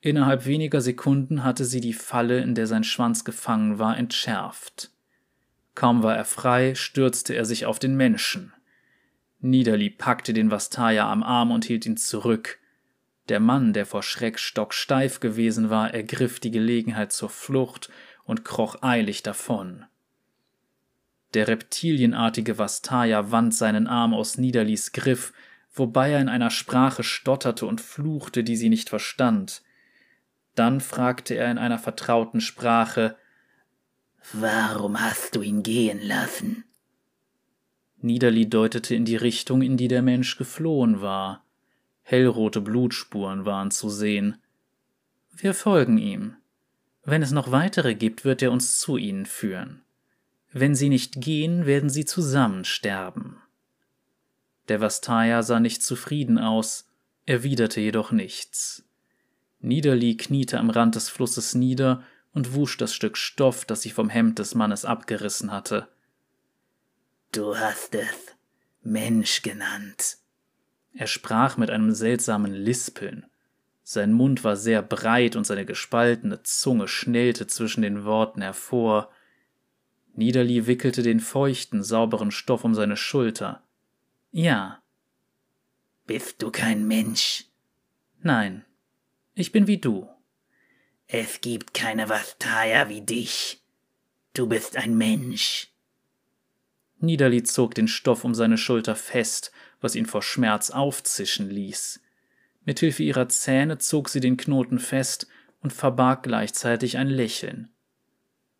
Innerhalb 0.00 0.44
weniger 0.44 0.80
Sekunden 0.80 1.44
hatte 1.44 1.64
sie 1.64 1.80
die 1.80 1.92
Falle, 1.92 2.40
in 2.40 2.54
der 2.54 2.66
sein 2.66 2.84
Schwanz 2.84 3.24
gefangen 3.24 3.78
war, 3.78 3.96
entschärft. 3.96 4.90
Kaum 5.74 6.02
war 6.02 6.16
er 6.16 6.24
frei, 6.24 6.74
stürzte 6.74 7.34
er 7.34 7.44
sich 7.44 7.64
auf 7.64 7.78
den 7.78 7.96
Menschen. 7.96 8.52
Niederli 9.40 9.90
packte 9.90 10.32
den 10.32 10.50
Vastaya 10.50 11.10
am 11.10 11.22
Arm 11.22 11.50
und 11.50 11.64
hielt 11.64 11.86
ihn 11.86 11.96
zurück. 11.96 12.58
Der 13.28 13.40
Mann, 13.40 13.72
der 13.72 13.86
vor 13.86 14.02
Schreck 14.02 14.38
stocksteif 14.38 15.20
gewesen 15.20 15.70
war, 15.70 15.94
ergriff 15.94 16.40
die 16.40 16.50
Gelegenheit 16.50 17.12
zur 17.12 17.30
Flucht 17.30 17.90
und 18.24 18.44
kroch 18.44 18.82
eilig 18.82 19.22
davon. 19.22 19.86
Der 21.32 21.48
reptilienartige 21.48 22.58
Vastaya 22.58 23.30
wand 23.30 23.54
seinen 23.54 23.86
Arm 23.86 24.14
aus 24.14 24.38
Niederlis 24.38 24.92
Griff, 24.92 25.32
wobei 25.72 26.12
er 26.12 26.20
in 26.20 26.28
einer 26.28 26.50
Sprache 26.50 27.02
stotterte 27.02 27.66
und 27.66 27.80
fluchte, 27.80 28.44
die 28.44 28.56
sie 28.56 28.68
nicht 28.68 28.88
verstand. 28.88 29.62
Dann 30.54 30.80
fragte 30.80 31.34
er 31.34 31.50
in 31.50 31.58
einer 31.58 31.78
vertrauten 31.78 32.40
Sprache 32.40 33.16
Warum 34.32 35.00
hast 35.00 35.34
du 35.34 35.42
ihn 35.42 35.62
gehen 35.62 36.00
lassen? 36.00 36.64
Niederli 37.98 38.48
deutete 38.48 38.94
in 38.94 39.04
die 39.04 39.16
Richtung, 39.16 39.62
in 39.62 39.76
die 39.76 39.88
der 39.88 40.02
Mensch 40.02 40.36
geflohen 40.38 41.00
war. 41.00 41.43
Hellrote 42.04 42.60
Blutspuren 42.60 43.46
waren 43.46 43.70
zu 43.70 43.88
sehen. 43.88 44.36
Wir 45.32 45.54
folgen 45.54 45.98
ihm. 45.98 46.36
Wenn 47.02 47.22
es 47.22 47.32
noch 47.32 47.50
weitere 47.50 47.94
gibt, 47.94 48.24
wird 48.24 48.42
er 48.42 48.52
uns 48.52 48.78
zu 48.78 48.96
ihnen 48.96 49.26
führen. 49.26 49.82
Wenn 50.52 50.74
sie 50.74 50.90
nicht 50.90 51.20
gehen, 51.20 51.66
werden 51.66 51.90
sie 51.90 52.04
zusammen 52.04 52.64
sterben. 52.64 53.38
Der 54.68 54.80
Vastaya 54.80 55.42
sah 55.42 55.60
nicht 55.60 55.82
zufrieden 55.82 56.38
aus, 56.38 56.86
erwiderte 57.26 57.80
jedoch 57.80 58.12
nichts. 58.12 58.84
Niederli 59.60 60.16
kniete 60.16 60.58
am 60.58 60.70
Rand 60.70 60.94
des 60.94 61.08
Flusses 61.08 61.54
nieder 61.54 62.04
und 62.32 62.54
wusch 62.54 62.76
das 62.76 62.94
Stück 62.94 63.16
Stoff, 63.16 63.64
das 63.64 63.80
sie 63.82 63.90
vom 63.90 64.10
Hemd 64.10 64.38
des 64.38 64.54
Mannes 64.54 64.84
abgerissen 64.84 65.50
hatte. 65.50 65.88
Du 67.32 67.56
hast 67.56 67.94
es 67.94 68.36
Mensch 68.82 69.42
genannt. 69.42 70.18
Er 70.94 71.08
sprach 71.08 71.56
mit 71.56 71.70
einem 71.70 71.92
seltsamen 71.92 72.52
Lispeln. 72.52 73.26
Sein 73.82 74.12
Mund 74.12 74.44
war 74.44 74.56
sehr 74.56 74.80
breit 74.80 75.36
und 75.36 75.44
seine 75.44 75.66
gespaltene 75.66 76.42
Zunge 76.42 76.88
schnellte 76.88 77.46
zwischen 77.46 77.82
den 77.82 78.04
Worten 78.04 78.40
hervor. 78.40 79.10
Niederli 80.14 80.66
wickelte 80.66 81.02
den 81.02 81.20
feuchten, 81.20 81.82
sauberen 81.82 82.30
Stoff 82.30 82.64
um 82.64 82.74
seine 82.74 82.96
Schulter. 82.96 83.62
Ja. 84.30 84.82
Bist 86.06 86.40
du 86.42 86.50
kein 86.50 86.86
Mensch? 86.86 87.44
Nein. 88.22 88.64
Ich 89.34 89.50
bin 89.50 89.66
wie 89.66 89.78
du. 89.78 90.08
Es 91.08 91.40
gibt 91.40 91.74
keine 91.74 92.08
Vastaya 92.08 92.88
wie 92.88 93.02
dich. 93.02 93.60
Du 94.32 94.46
bist 94.46 94.76
ein 94.76 94.96
Mensch. 94.96 95.68
Niederli 96.98 97.42
zog 97.42 97.74
den 97.74 97.88
Stoff 97.88 98.24
um 98.24 98.34
seine 98.34 98.56
Schulter 98.56 98.96
fest, 98.96 99.52
was 99.84 99.94
ihn 99.94 100.06
vor 100.06 100.22
Schmerz 100.22 100.70
aufzischen 100.70 101.50
ließ. 101.50 102.00
Mit 102.64 102.80
Hilfe 102.80 103.02
ihrer 103.02 103.28
Zähne 103.28 103.76
zog 103.76 104.08
sie 104.08 104.20
den 104.20 104.38
Knoten 104.38 104.78
fest 104.78 105.28
und 105.60 105.74
verbarg 105.74 106.22
gleichzeitig 106.22 106.96
ein 106.96 107.08
Lächeln. 107.08 107.68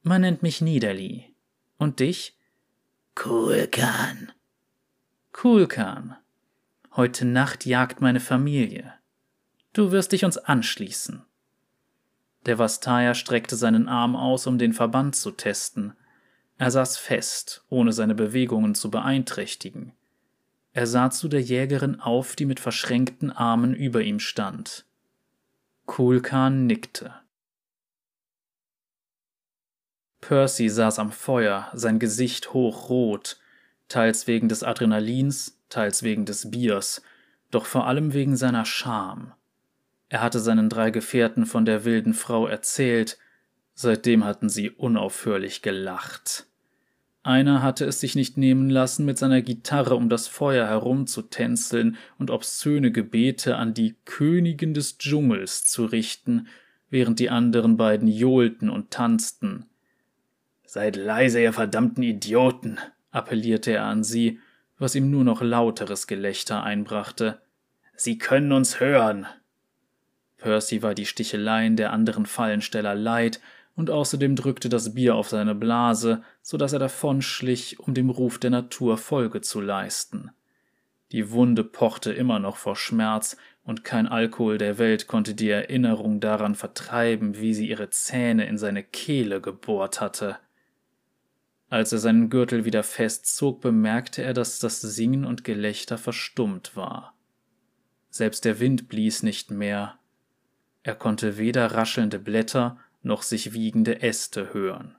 Man 0.02 0.20
nennt 0.20 0.42
mich 0.42 0.60
Niederli. 0.60 1.34
Und 1.78 2.00
dich? 2.00 2.38
Kulkan. 3.14 4.32
Kulkan. 5.32 6.16
Heute 6.94 7.24
Nacht 7.24 7.64
jagt 7.64 8.02
meine 8.02 8.20
Familie. 8.20 8.92
Du 9.72 9.92
wirst 9.92 10.12
dich 10.12 10.26
uns 10.26 10.36
anschließen. 10.36 11.24
Der 12.44 12.58
Vastaya 12.58 13.14
streckte 13.14 13.56
seinen 13.56 13.88
Arm 13.88 14.14
aus, 14.14 14.46
um 14.46 14.58
den 14.58 14.74
Verband 14.74 15.16
zu 15.16 15.30
testen. 15.30 15.94
Er 16.58 16.70
saß 16.70 16.98
fest, 16.98 17.64
ohne 17.70 17.94
seine 17.94 18.14
Bewegungen 18.14 18.74
zu 18.74 18.90
beeinträchtigen. 18.90 19.94
Er 20.74 20.88
sah 20.88 21.08
zu 21.08 21.28
der 21.28 21.40
Jägerin 21.40 22.00
auf, 22.00 22.34
die 22.34 22.46
mit 22.46 22.58
verschränkten 22.58 23.30
Armen 23.30 23.74
über 23.74 24.02
ihm 24.02 24.18
stand. 24.18 24.84
Kulkan 25.86 26.66
nickte. 26.66 27.14
Percy 30.20 30.68
saß 30.68 30.98
am 30.98 31.12
Feuer, 31.12 31.70
sein 31.74 32.00
Gesicht 32.00 32.54
hochrot, 32.54 33.38
teils 33.86 34.26
wegen 34.26 34.48
des 34.48 34.64
Adrenalins, 34.64 35.60
teils 35.68 36.02
wegen 36.02 36.24
des 36.24 36.50
Biers, 36.50 37.02
doch 37.52 37.66
vor 37.66 37.86
allem 37.86 38.12
wegen 38.12 38.36
seiner 38.36 38.64
Scham. 38.64 39.32
Er 40.08 40.22
hatte 40.22 40.40
seinen 40.40 40.68
drei 40.68 40.90
Gefährten 40.90 41.46
von 41.46 41.64
der 41.64 41.84
wilden 41.84 42.14
Frau 42.14 42.48
erzählt, 42.48 43.16
seitdem 43.74 44.24
hatten 44.24 44.48
sie 44.48 44.70
unaufhörlich 44.70 45.62
gelacht. 45.62 46.46
Einer 47.24 47.62
hatte 47.62 47.86
es 47.86 48.00
sich 48.00 48.16
nicht 48.16 48.36
nehmen 48.36 48.68
lassen, 48.68 49.06
mit 49.06 49.16
seiner 49.16 49.40
Gitarre 49.40 49.96
um 49.96 50.10
das 50.10 50.28
Feuer 50.28 50.66
herumzutänzeln 50.66 51.96
und 52.18 52.30
obszöne 52.30 52.92
Gebete 52.92 53.56
an 53.56 53.72
die 53.72 53.96
Königin 54.04 54.74
des 54.74 54.98
Dschungels 54.98 55.64
zu 55.64 55.86
richten, 55.86 56.48
während 56.90 57.18
die 57.18 57.30
anderen 57.30 57.78
beiden 57.78 58.08
johlten 58.08 58.68
und 58.68 58.90
tanzten. 58.90 59.64
Seid 60.66 60.96
leise, 60.96 61.40
ihr 61.40 61.54
verdammten 61.54 62.02
Idioten, 62.02 62.78
appellierte 63.10 63.72
er 63.72 63.84
an 63.84 64.04
sie, 64.04 64.38
was 64.78 64.94
ihm 64.94 65.10
nur 65.10 65.24
noch 65.24 65.40
lauteres 65.40 66.06
Gelächter 66.06 66.62
einbrachte. 66.62 67.40
Sie 67.96 68.18
können 68.18 68.52
uns 68.52 68.80
hören. 68.80 69.26
Percy 70.36 70.82
war 70.82 70.94
die 70.94 71.06
Sticheleien 71.06 71.76
der 71.76 71.90
anderen 71.90 72.26
Fallensteller 72.26 72.94
leid, 72.94 73.40
und 73.76 73.90
außerdem 73.90 74.36
drückte 74.36 74.68
das 74.68 74.94
Bier 74.94 75.16
auf 75.16 75.28
seine 75.28 75.54
Blase, 75.54 76.22
so 76.42 76.56
dass 76.56 76.72
er 76.72 76.78
davonschlich, 76.78 77.80
um 77.80 77.94
dem 77.94 78.10
Ruf 78.10 78.38
der 78.38 78.50
Natur 78.50 78.98
Folge 78.98 79.40
zu 79.40 79.60
leisten. 79.60 80.30
Die 81.12 81.30
Wunde 81.30 81.64
pochte 81.64 82.12
immer 82.12 82.38
noch 82.38 82.56
vor 82.56 82.76
Schmerz, 82.76 83.36
und 83.62 83.82
kein 83.82 84.06
Alkohol 84.06 84.58
der 84.58 84.76
Welt 84.76 85.06
konnte 85.06 85.34
die 85.34 85.48
Erinnerung 85.48 86.20
daran 86.20 86.54
vertreiben, 86.54 87.38
wie 87.38 87.54
sie 87.54 87.68
ihre 87.68 87.88
Zähne 87.88 88.46
in 88.46 88.58
seine 88.58 88.82
Kehle 88.82 89.40
gebohrt 89.40 90.02
hatte. 90.02 90.36
Als 91.70 91.90
er 91.92 91.98
seinen 91.98 92.28
Gürtel 92.28 92.66
wieder 92.66 92.82
festzog, 92.82 93.62
bemerkte 93.62 94.22
er, 94.22 94.34
dass 94.34 94.58
das 94.58 94.82
Singen 94.82 95.24
und 95.24 95.44
Gelächter 95.44 95.96
verstummt 95.96 96.76
war. 96.76 97.14
Selbst 98.10 98.44
der 98.44 98.60
Wind 98.60 98.88
blies 98.88 99.22
nicht 99.22 99.50
mehr. 99.50 99.98
Er 100.82 100.94
konnte 100.94 101.38
weder 101.38 101.66
raschelnde 101.72 102.18
Blätter 102.18 102.78
noch 103.04 103.22
sich 103.22 103.52
wiegende 103.52 104.02
Äste 104.02 104.52
hören. 104.52 104.96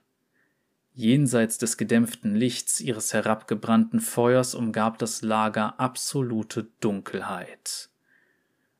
Jenseits 0.94 1.58
des 1.58 1.76
gedämpften 1.76 2.36
Lichts 2.36 2.80
ihres 2.80 3.14
herabgebrannten 3.14 4.00
Feuers 4.00 4.56
umgab 4.56 4.98
das 4.98 5.22
Lager 5.22 5.80
absolute 5.80 6.70
Dunkelheit. 6.80 7.90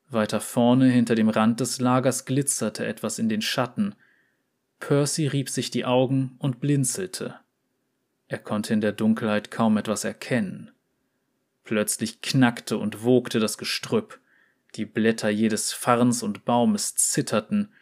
Weiter 0.08 0.40
vorne 0.40 0.88
hinter 0.88 1.14
dem 1.14 1.28
Rand 1.28 1.60
des 1.60 1.80
Lagers 1.80 2.24
glitzerte 2.24 2.86
etwas 2.86 3.18
in 3.18 3.28
den 3.28 3.42
Schatten. 3.42 3.94
Percy 4.78 5.26
rieb 5.26 5.50
sich 5.50 5.70
die 5.70 5.84
Augen 5.84 6.36
und 6.38 6.60
blinzelte. 6.60 7.34
Er 8.28 8.38
konnte 8.38 8.72
in 8.72 8.80
der 8.80 8.92
Dunkelheit 8.92 9.50
kaum 9.50 9.76
etwas 9.76 10.04
erkennen. 10.04 10.70
Plötzlich 11.64 12.22
knackte 12.22 12.78
und 12.78 13.04
wogte 13.04 13.40
das 13.40 13.58
Gestrüpp, 13.58 14.20
die 14.76 14.86
Blätter 14.86 15.28
jedes 15.28 15.72
Farns 15.72 16.22
und 16.22 16.44
Baumes 16.44 16.94
zitterten, 16.94 17.72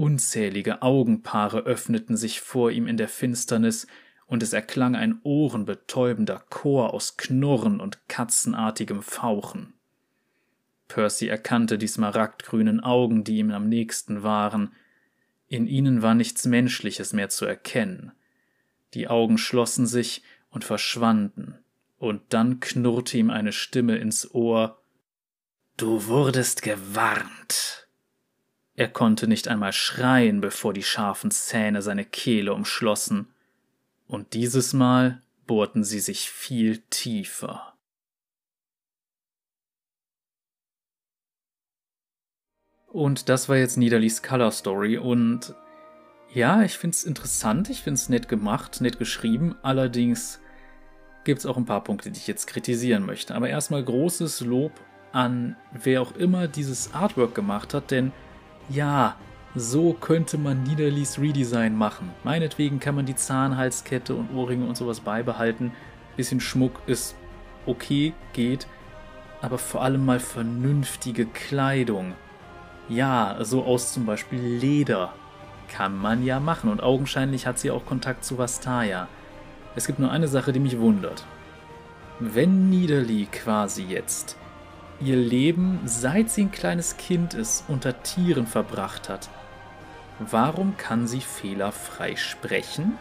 Unzählige 0.00 0.80
Augenpaare 0.80 1.66
öffneten 1.66 2.16
sich 2.16 2.40
vor 2.40 2.70
ihm 2.70 2.86
in 2.86 2.96
der 2.96 3.06
Finsternis, 3.06 3.86
und 4.24 4.42
es 4.42 4.54
erklang 4.54 4.96
ein 4.96 5.20
ohrenbetäubender 5.24 6.42
Chor 6.48 6.94
aus 6.94 7.18
Knurren 7.18 7.80
und 7.80 8.08
katzenartigem 8.08 9.02
Fauchen. 9.02 9.74
Percy 10.88 11.28
erkannte 11.28 11.76
die 11.76 11.86
smaragdgrünen 11.86 12.80
Augen, 12.80 13.24
die 13.24 13.36
ihm 13.36 13.50
am 13.50 13.68
nächsten 13.68 14.22
waren. 14.22 14.72
In 15.48 15.66
ihnen 15.66 16.00
war 16.00 16.14
nichts 16.14 16.46
Menschliches 16.46 17.12
mehr 17.12 17.28
zu 17.28 17.44
erkennen. 17.44 18.12
Die 18.94 19.06
Augen 19.06 19.36
schlossen 19.36 19.86
sich 19.86 20.22
und 20.48 20.64
verschwanden, 20.64 21.58
und 21.98 22.22
dann 22.30 22.58
knurrte 22.60 23.18
ihm 23.18 23.28
eine 23.28 23.52
Stimme 23.52 23.98
ins 23.98 24.32
Ohr 24.32 24.80
Du 25.76 26.06
wurdest 26.06 26.62
gewarnt. 26.62 27.79
Er 28.80 28.88
konnte 28.88 29.28
nicht 29.28 29.46
einmal 29.46 29.74
schreien, 29.74 30.40
bevor 30.40 30.72
die 30.72 30.82
scharfen 30.82 31.30
Zähne 31.30 31.82
seine 31.82 32.06
Kehle 32.06 32.54
umschlossen, 32.54 33.28
und 34.06 34.32
dieses 34.32 34.72
Mal 34.72 35.20
bohrten 35.46 35.84
sie 35.84 36.00
sich 36.00 36.30
viel 36.30 36.78
tiefer. 36.88 37.74
Und 42.86 43.28
das 43.28 43.50
war 43.50 43.58
jetzt 43.58 43.76
Niederlies 43.76 44.22
Color 44.22 44.50
Story 44.50 44.96
und 44.96 45.54
ja, 46.32 46.62
ich 46.62 46.78
finde 46.78 46.94
es 46.94 47.04
interessant, 47.04 47.68
ich 47.68 47.82
finde 47.82 47.96
es 47.96 48.08
nett 48.08 48.30
gemacht, 48.30 48.80
nett 48.80 48.98
geschrieben, 48.98 49.56
allerdings 49.60 50.40
gibt 51.24 51.40
es 51.40 51.44
auch 51.44 51.58
ein 51.58 51.66
paar 51.66 51.84
Punkte, 51.84 52.10
die 52.10 52.18
ich 52.18 52.26
jetzt 52.26 52.46
kritisieren 52.46 53.04
möchte. 53.04 53.34
Aber 53.34 53.50
erstmal 53.50 53.84
großes 53.84 54.40
Lob 54.40 54.72
an 55.12 55.56
wer 55.70 56.00
auch 56.00 56.16
immer 56.16 56.48
dieses 56.48 56.94
Artwork 56.94 57.34
gemacht 57.34 57.74
hat, 57.74 57.90
denn 57.90 58.12
ja, 58.70 59.16
so 59.54 59.94
könnte 59.94 60.38
man 60.38 60.62
Niederlies 60.62 61.18
Redesign 61.18 61.76
machen. 61.76 62.10
Meinetwegen 62.22 62.78
kann 62.78 62.94
man 62.94 63.06
die 63.06 63.16
Zahnhalskette 63.16 64.14
und 64.14 64.34
Ohrringe 64.34 64.66
und 64.66 64.76
sowas 64.76 65.00
beibehalten. 65.00 65.72
Bisschen 66.16 66.40
Schmuck 66.40 66.80
ist 66.86 67.16
okay, 67.66 68.14
geht. 68.32 68.66
Aber 69.42 69.58
vor 69.58 69.82
allem 69.82 70.04
mal 70.04 70.20
vernünftige 70.20 71.26
Kleidung. 71.26 72.14
Ja, 72.88 73.38
so 73.40 73.64
aus 73.64 73.92
zum 73.92 74.06
Beispiel 74.06 74.40
Leder. 74.40 75.12
Kann 75.68 75.96
man 75.98 76.24
ja 76.24 76.38
machen. 76.38 76.70
Und 76.70 76.82
augenscheinlich 76.82 77.46
hat 77.46 77.58
sie 77.58 77.70
auch 77.70 77.84
Kontakt 77.84 78.24
zu 78.24 78.38
Vastaya. 78.38 79.08
Es 79.74 79.86
gibt 79.86 79.98
nur 79.98 80.10
eine 80.10 80.28
Sache, 80.28 80.52
die 80.52 80.60
mich 80.60 80.78
wundert. 80.78 81.24
Wenn 82.18 82.70
Niederli 82.70 83.26
quasi 83.32 83.84
jetzt 83.84 84.36
ihr 85.00 85.16
Leben, 85.16 85.80
seit 85.84 86.30
sie 86.30 86.42
ein 86.42 86.52
kleines 86.52 86.96
Kind 86.96 87.34
ist, 87.34 87.64
unter 87.68 88.02
Tieren 88.02 88.46
verbracht 88.46 89.08
hat, 89.08 89.28
warum 90.18 90.76
kann 90.76 91.06
sie 91.06 91.20
fehlerfrei 91.20 92.16
sprechen? 92.16 92.98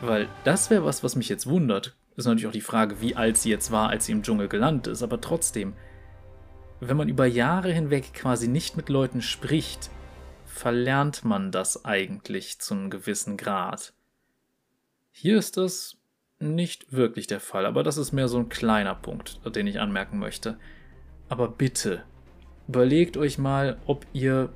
Weil 0.00 0.28
das 0.42 0.70
wäre 0.70 0.84
was, 0.84 1.02
was 1.02 1.16
mich 1.16 1.28
jetzt 1.28 1.46
wundert. 1.46 1.96
Ist 2.16 2.26
natürlich 2.26 2.46
auch 2.46 2.52
die 2.52 2.60
Frage, 2.60 3.00
wie 3.00 3.16
alt 3.16 3.36
sie 3.36 3.50
jetzt 3.50 3.70
war, 3.70 3.88
als 3.88 4.06
sie 4.06 4.12
im 4.12 4.22
Dschungel 4.22 4.48
gelandet 4.48 4.88
ist, 4.88 5.02
aber 5.02 5.20
trotzdem, 5.20 5.74
wenn 6.80 6.96
man 6.96 7.08
über 7.08 7.26
Jahre 7.26 7.72
hinweg 7.72 8.12
quasi 8.12 8.48
nicht 8.48 8.76
mit 8.76 8.88
Leuten 8.88 9.22
spricht, 9.22 9.90
verlernt 10.44 11.24
man 11.24 11.50
das 11.50 11.84
eigentlich 11.84 12.60
zu 12.60 12.74
einem 12.74 12.90
gewissen 12.90 13.36
Grad. 13.36 13.92
Hier 15.10 15.38
ist 15.38 15.56
das 15.56 15.96
nicht 16.38 16.92
wirklich 16.92 17.26
der 17.26 17.40
Fall, 17.40 17.66
aber 17.66 17.82
das 17.82 17.96
ist 17.96 18.12
mehr 18.12 18.28
so 18.28 18.38
ein 18.38 18.48
kleiner 18.48 18.94
Punkt, 18.94 19.40
den 19.54 19.66
ich 19.66 19.80
anmerken 19.80 20.18
möchte. 20.18 20.58
Aber 21.28 21.48
bitte, 21.48 22.02
überlegt 22.68 23.16
euch 23.16 23.38
mal, 23.38 23.78
ob 23.86 24.06
ihr 24.12 24.52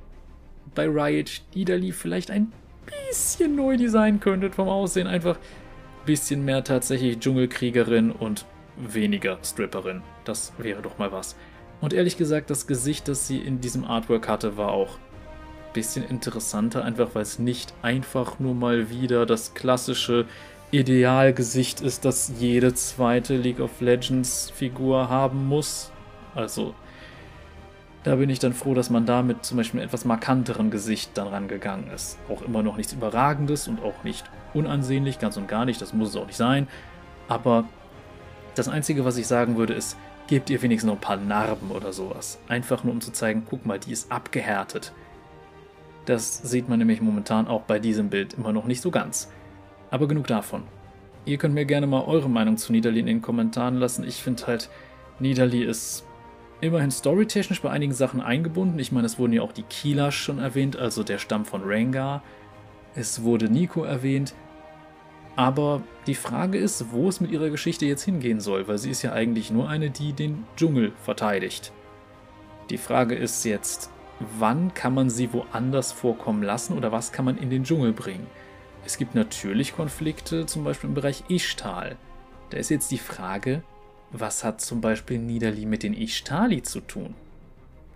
bei 0.75 0.87
Riot 0.87 1.41
Niederli 1.55 1.91
vielleicht 1.91 2.31
ein 2.31 2.51
bisschen 2.85 3.55
neu 3.55 3.77
designen 3.77 4.19
könntet 4.19 4.55
vom 4.55 4.69
Aussehen. 4.69 5.07
Einfach 5.07 5.37
ein 5.37 6.05
bisschen 6.05 6.45
mehr 6.45 6.63
tatsächlich 6.63 7.19
Dschungelkriegerin 7.19 8.11
und 8.11 8.45
weniger 8.77 9.39
Stripperin. 9.43 10.01
Das 10.25 10.53
wäre 10.57 10.81
doch 10.81 10.97
mal 10.97 11.11
was. 11.11 11.35
Und 11.81 11.93
ehrlich 11.93 12.17
gesagt, 12.17 12.49
das 12.49 12.67
Gesicht, 12.67 13.07
das 13.07 13.27
sie 13.27 13.39
in 13.39 13.61
diesem 13.61 13.85
Artwork 13.85 14.27
hatte, 14.27 14.57
war 14.57 14.71
auch 14.71 14.97
ein 14.97 15.73
bisschen 15.73 16.03
interessanter, 16.03 16.83
einfach 16.83 17.15
weil 17.15 17.21
es 17.21 17.39
nicht 17.39 17.73
einfach 17.81 18.39
nur 18.39 18.53
mal 18.53 18.89
wieder 18.89 19.25
das 19.25 19.53
klassische 19.53 20.25
Idealgesicht 20.71 21.81
ist, 21.81 22.05
das 22.05 22.31
jede 22.37 22.73
zweite 22.75 23.35
League 23.35 23.59
of 23.59 23.81
Legends 23.81 24.51
Figur 24.51 25.09
haben 25.09 25.47
muss. 25.47 25.91
Also 26.35 26.75
da 28.03 28.15
bin 28.15 28.29
ich 28.29 28.39
dann 28.39 28.53
froh, 28.53 28.75
dass 28.75 28.89
man 28.89 29.05
da 29.05 29.23
mit 29.23 29.43
zum 29.43 29.57
Beispiel 29.57 29.79
einem 29.79 29.87
etwas 29.87 30.05
markanteren 30.05 30.69
Gesicht 30.69 31.11
dann 31.15 31.27
rangegangen 31.27 31.89
ist. 31.89 32.17
Auch 32.29 32.43
immer 32.43 32.61
noch 32.61 32.77
nichts 32.77 32.93
Überragendes 32.93 33.67
und 33.67 33.81
auch 33.81 34.03
nicht 34.03 34.29
unansehnlich, 34.53 35.19
ganz 35.19 35.37
und 35.37 35.47
gar 35.47 35.65
nicht, 35.65 35.81
das 35.81 35.93
muss 35.93 36.09
es 36.09 36.15
auch 36.15 36.27
nicht 36.27 36.37
sein. 36.37 36.67
Aber 37.27 37.65
das 38.55 38.67
Einzige, 38.67 39.05
was 39.05 39.17
ich 39.17 39.27
sagen 39.27 39.57
würde, 39.57 39.73
ist, 39.73 39.97
gebt 40.27 40.51
ihr 40.51 40.61
wenigstens 40.61 40.87
noch 40.87 40.97
ein 40.97 41.01
paar 41.01 41.17
Narben 41.17 41.71
oder 41.71 41.93
sowas. 41.93 42.39
Einfach 42.47 42.83
nur 42.83 42.93
um 42.93 43.01
zu 43.01 43.11
zeigen, 43.11 43.43
guck 43.49 43.65
mal, 43.65 43.79
die 43.79 43.91
ist 43.91 44.11
abgehärtet. 44.11 44.93
Das 46.05 46.37
sieht 46.37 46.69
man 46.69 46.79
nämlich 46.79 47.01
momentan 47.01 47.47
auch 47.47 47.61
bei 47.63 47.79
diesem 47.79 48.09
Bild 48.09 48.35
immer 48.35 48.53
noch 48.53 48.65
nicht 48.65 48.81
so 48.81 48.91
ganz. 48.91 49.29
Aber 49.91 50.07
genug 50.07 50.27
davon. 50.27 50.63
Ihr 51.25 51.37
könnt 51.37 51.53
mir 51.53 51.65
gerne 51.65 51.87
mal 51.87 52.05
eure 52.05 52.29
Meinung 52.29 52.57
zu 52.57 52.71
Niederli 52.71 52.99
in 52.99 53.05
den 53.05 53.21
Kommentaren 53.21 53.75
lassen. 53.75 54.07
Ich 54.07 54.23
finde 54.23 54.47
halt, 54.47 54.69
Niederli 55.19 55.63
ist 55.63 56.05
immerhin 56.61 56.91
storytechnisch 56.91 57.61
bei 57.61 57.69
einigen 57.69 57.93
Sachen 57.93 58.21
eingebunden. 58.21 58.79
Ich 58.79 58.91
meine, 58.91 59.05
es 59.05 59.19
wurden 59.19 59.33
ja 59.33 59.41
auch 59.41 59.51
die 59.51 59.63
Kieler 59.63 60.11
schon 60.11 60.39
erwähnt, 60.39 60.77
also 60.77 61.03
der 61.03 61.17
Stamm 61.17 61.45
von 61.45 61.63
Rengar. 61.63 62.23
Es 62.95 63.23
wurde 63.23 63.49
Nico 63.49 63.83
erwähnt. 63.83 64.33
Aber 65.35 65.81
die 66.05 66.15
Frage 66.15 66.57
ist, 66.57 66.91
wo 66.91 67.07
es 67.07 67.21
mit 67.21 67.31
ihrer 67.31 67.49
Geschichte 67.49 67.85
jetzt 67.85 68.03
hingehen 68.03 68.41
soll, 68.41 68.67
weil 68.67 68.77
sie 68.77 68.89
ist 68.89 69.03
ja 69.03 69.13
eigentlich 69.13 69.51
nur 69.51 69.69
eine, 69.69 69.89
die 69.89 70.11
den 70.11 70.45
Dschungel 70.57 70.91
verteidigt. 71.03 71.71
Die 72.69 72.77
Frage 72.77 73.15
ist 73.15 73.45
jetzt, 73.45 73.89
wann 74.37 74.73
kann 74.73 74.93
man 74.93 75.09
sie 75.09 75.31
woanders 75.31 75.91
vorkommen 75.93 76.43
lassen 76.43 76.77
oder 76.77 76.91
was 76.91 77.11
kann 77.11 77.25
man 77.25 77.37
in 77.37 77.49
den 77.49 77.63
Dschungel 77.63 77.93
bringen? 77.93 78.27
Es 78.89 78.97
gibt 78.97 79.13
natürlich 79.13 79.75
Konflikte, 79.75 80.47
zum 80.47 80.63
Beispiel 80.63 80.89
im 80.89 80.95
Bereich 80.95 81.23
Ishtal. 81.29 81.95
Da 82.49 82.57
ist 82.57 82.69
jetzt 82.69 82.89
die 82.89 82.97
Frage, 82.97 83.61
was 84.09 84.43
hat 84.43 84.61
zum 84.61 84.81
Beispiel 84.81 85.19
Niederli 85.19 85.67
mit 85.67 85.83
den 85.83 85.93
Ishtali 85.93 86.63
zu 86.63 86.81
tun? 86.81 87.13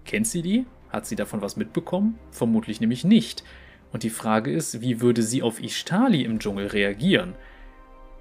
Kennt 0.06 0.27
sie 0.27 0.43
die? 0.43 0.67
Hat 0.89 1.08
sie 1.08 1.15
davon 1.15 1.41
was 1.41 1.56
mitbekommen? 1.56 2.19
Vermutlich 2.29 2.79
nämlich 2.79 3.03
nicht. 3.03 3.43
Und 3.91 4.03
die 4.03 4.12
Frage 4.12 4.51
ist, 4.51 4.82
wie 4.82 5.01
würde 5.01 5.23
sie 5.23 5.41
auf 5.41 5.63
Ishtali 5.63 6.21
im 6.21 6.38
Dschungel 6.38 6.67
reagieren? 6.67 7.34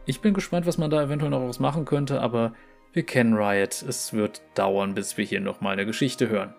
Ich 0.07 0.23
bin 0.23 0.33
gespannt, 0.33 0.65
was 0.65 0.79
man 0.79 0.91
da 0.91 1.03
eventuell 1.03 1.31
noch 1.31 1.47
was 1.47 1.61
machen 1.61 1.85
könnte, 1.85 2.23
aber 2.23 2.55
wir 2.95 3.03
kennen 3.03 3.35
Riot. 3.35 3.83
Es 3.87 4.15
wird 4.15 4.41
dauern, 4.55 4.95
bis 4.95 5.19
wir 5.19 5.27
hier 5.27 5.43
nochmal 5.43 5.75
eine 5.75 5.85
Geschichte 5.85 6.31
hören. 6.31 6.55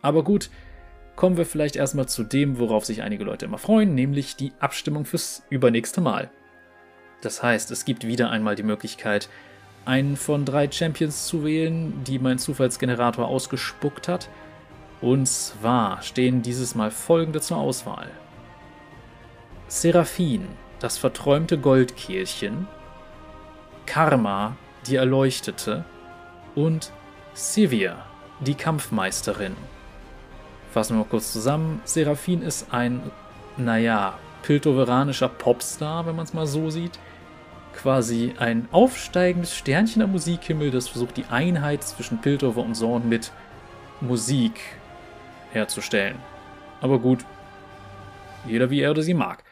Aber 0.00 0.24
gut, 0.24 0.48
kommen 1.18 1.36
wir 1.36 1.46
vielleicht 1.46 1.74
erstmal 1.74 2.06
zu 2.06 2.22
dem, 2.22 2.60
worauf 2.60 2.84
sich 2.84 3.02
einige 3.02 3.24
Leute 3.24 3.44
immer 3.44 3.58
freuen, 3.58 3.92
nämlich 3.92 4.36
die 4.36 4.52
Abstimmung 4.60 5.04
fürs 5.04 5.42
übernächste 5.50 6.00
Mal. 6.00 6.30
Das 7.22 7.42
heißt, 7.42 7.72
es 7.72 7.84
gibt 7.84 8.06
wieder 8.06 8.30
einmal 8.30 8.54
die 8.54 8.62
Möglichkeit, 8.62 9.28
einen 9.84 10.16
von 10.16 10.44
drei 10.44 10.70
Champions 10.70 11.26
zu 11.26 11.44
wählen, 11.44 12.04
die 12.04 12.20
mein 12.20 12.38
Zufallsgenerator 12.38 13.26
ausgespuckt 13.26 14.06
hat. 14.06 14.28
Und 15.00 15.26
zwar 15.26 16.02
stehen 16.02 16.42
dieses 16.42 16.76
Mal 16.76 16.92
folgende 16.92 17.40
zur 17.40 17.56
Auswahl. 17.56 18.06
Seraphin, 19.66 20.46
das 20.78 20.98
verträumte 20.98 21.58
Goldkehlchen, 21.58 22.68
Karma, 23.86 24.56
die 24.86 24.94
Erleuchtete 24.94 25.84
und 26.54 26.92
Sivir, 27.34 27.96
die 28.38 28.54
Kampfmeisterin. 28.54 29.56
Fassen 30.72 30.96
wir 30.96 31.04
mal 31.04 31.08
kurz 31.08 31.32
zusammen. 31.32 31.80
Seraphin 31.84 32.42
ist 32.42 32.72
ein, 32.72 33.00
naja, 33.56 34.18
piltoveranischer 34.42 35.28
Popstar, 35.28 36.06
wenn 36.06 36.16
man 36.16 36.24
es 36.24 36.34
mal 36.34 36.46
so 36.46 36.70
sieht 36.70 36.98
quasi 37.78 38.34
ein 38.38 38.68
aufsteigendes 38.72 39.54
Sternchen 39.54 40.02
am 40.02 40.12
Musikhimmel, 40.12 40.70
das 40.70 40.88
versucht, 40.88 41.16
die 41.16 41.26
Einheit 41.30 41.84
zwischen 41.84 42.20
Piltover 42.20 42.62
und 42.62 42.74
Zorn 42.74 43.08
mit 43.08 43.30
Musik 44.00 44.60
herzustellen. 45.52 46.16
Aber 46.80 46.98
gut, 46.98 47.24
jeder 48.46 48.70
wie 48.70 48.80
er 48.80 48.90
oder 48.90 49.02
sie 49.02 49.14
mag. 49.14 49.44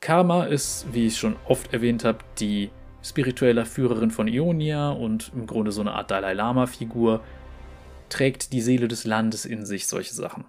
Karma 0.00 0.44
ist, 0.44 0.86
wie 0.92 1.06
ich 1.06 1.18
schon 1.18 1.36
oft 1.46 1.72
erwähnt 1.72 2.04
habe, 2.04 2.18
die 2.38 2.70
spirituelle 3.02 3.64
Führerin 3.64 4.10
von 4.10 4.26
Ionia 4.26 4.90
und 4.90 5.30
im 5.34 5.46
Grunde 5.46 5.70
so 5.70 5.80
eine 5.80 5.92
Art 5.92 6.10
Dalai 6.10 6.32
Lama-Figur, 6.32 7.20
trägt 8.10 8.52
die 8.52 8.60
Seele 8.60 8.88
des 8.88 9.04
Landes 9.04 9.44
in 9.44 9.64
sich, 9.64 9.86
solche 9.86 10.14
Sachen. 10.14 10.44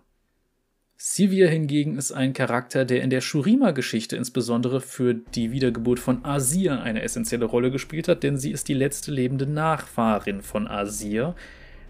Sivir 0.97 1.49
hingegen 1.49 1.97
ist 1.97 2.11
ein 2.11 2.33
Charakter, 2.33 2.85
der 2.85 3.01
in 3.01 3.09
der 3.09 3.21
Shurima-Geschichte 3.21 4.15
insbesondere 4.15 4.81
für 4.81 5.15
die 5.15 5.51
Wiedergeburt 5.51 5.97
von 5.97 6.23
Asir 6.23 6.81
eine 6.81 7.01
essentielle 7.01 7.45
Rolle 7.45 7.71
gespielt 7.71 8.07
hat, 8.07 8.21
denn 8.21 8.37
sie 8.37 8.51
ist 8.51 8.67
die 8.67 8.75
letzte 8.75 9.11
lebende 9.11 9.47
Nachfahrin 9.47 10.43
von 10.43 10.67
Asir 10.67 11.35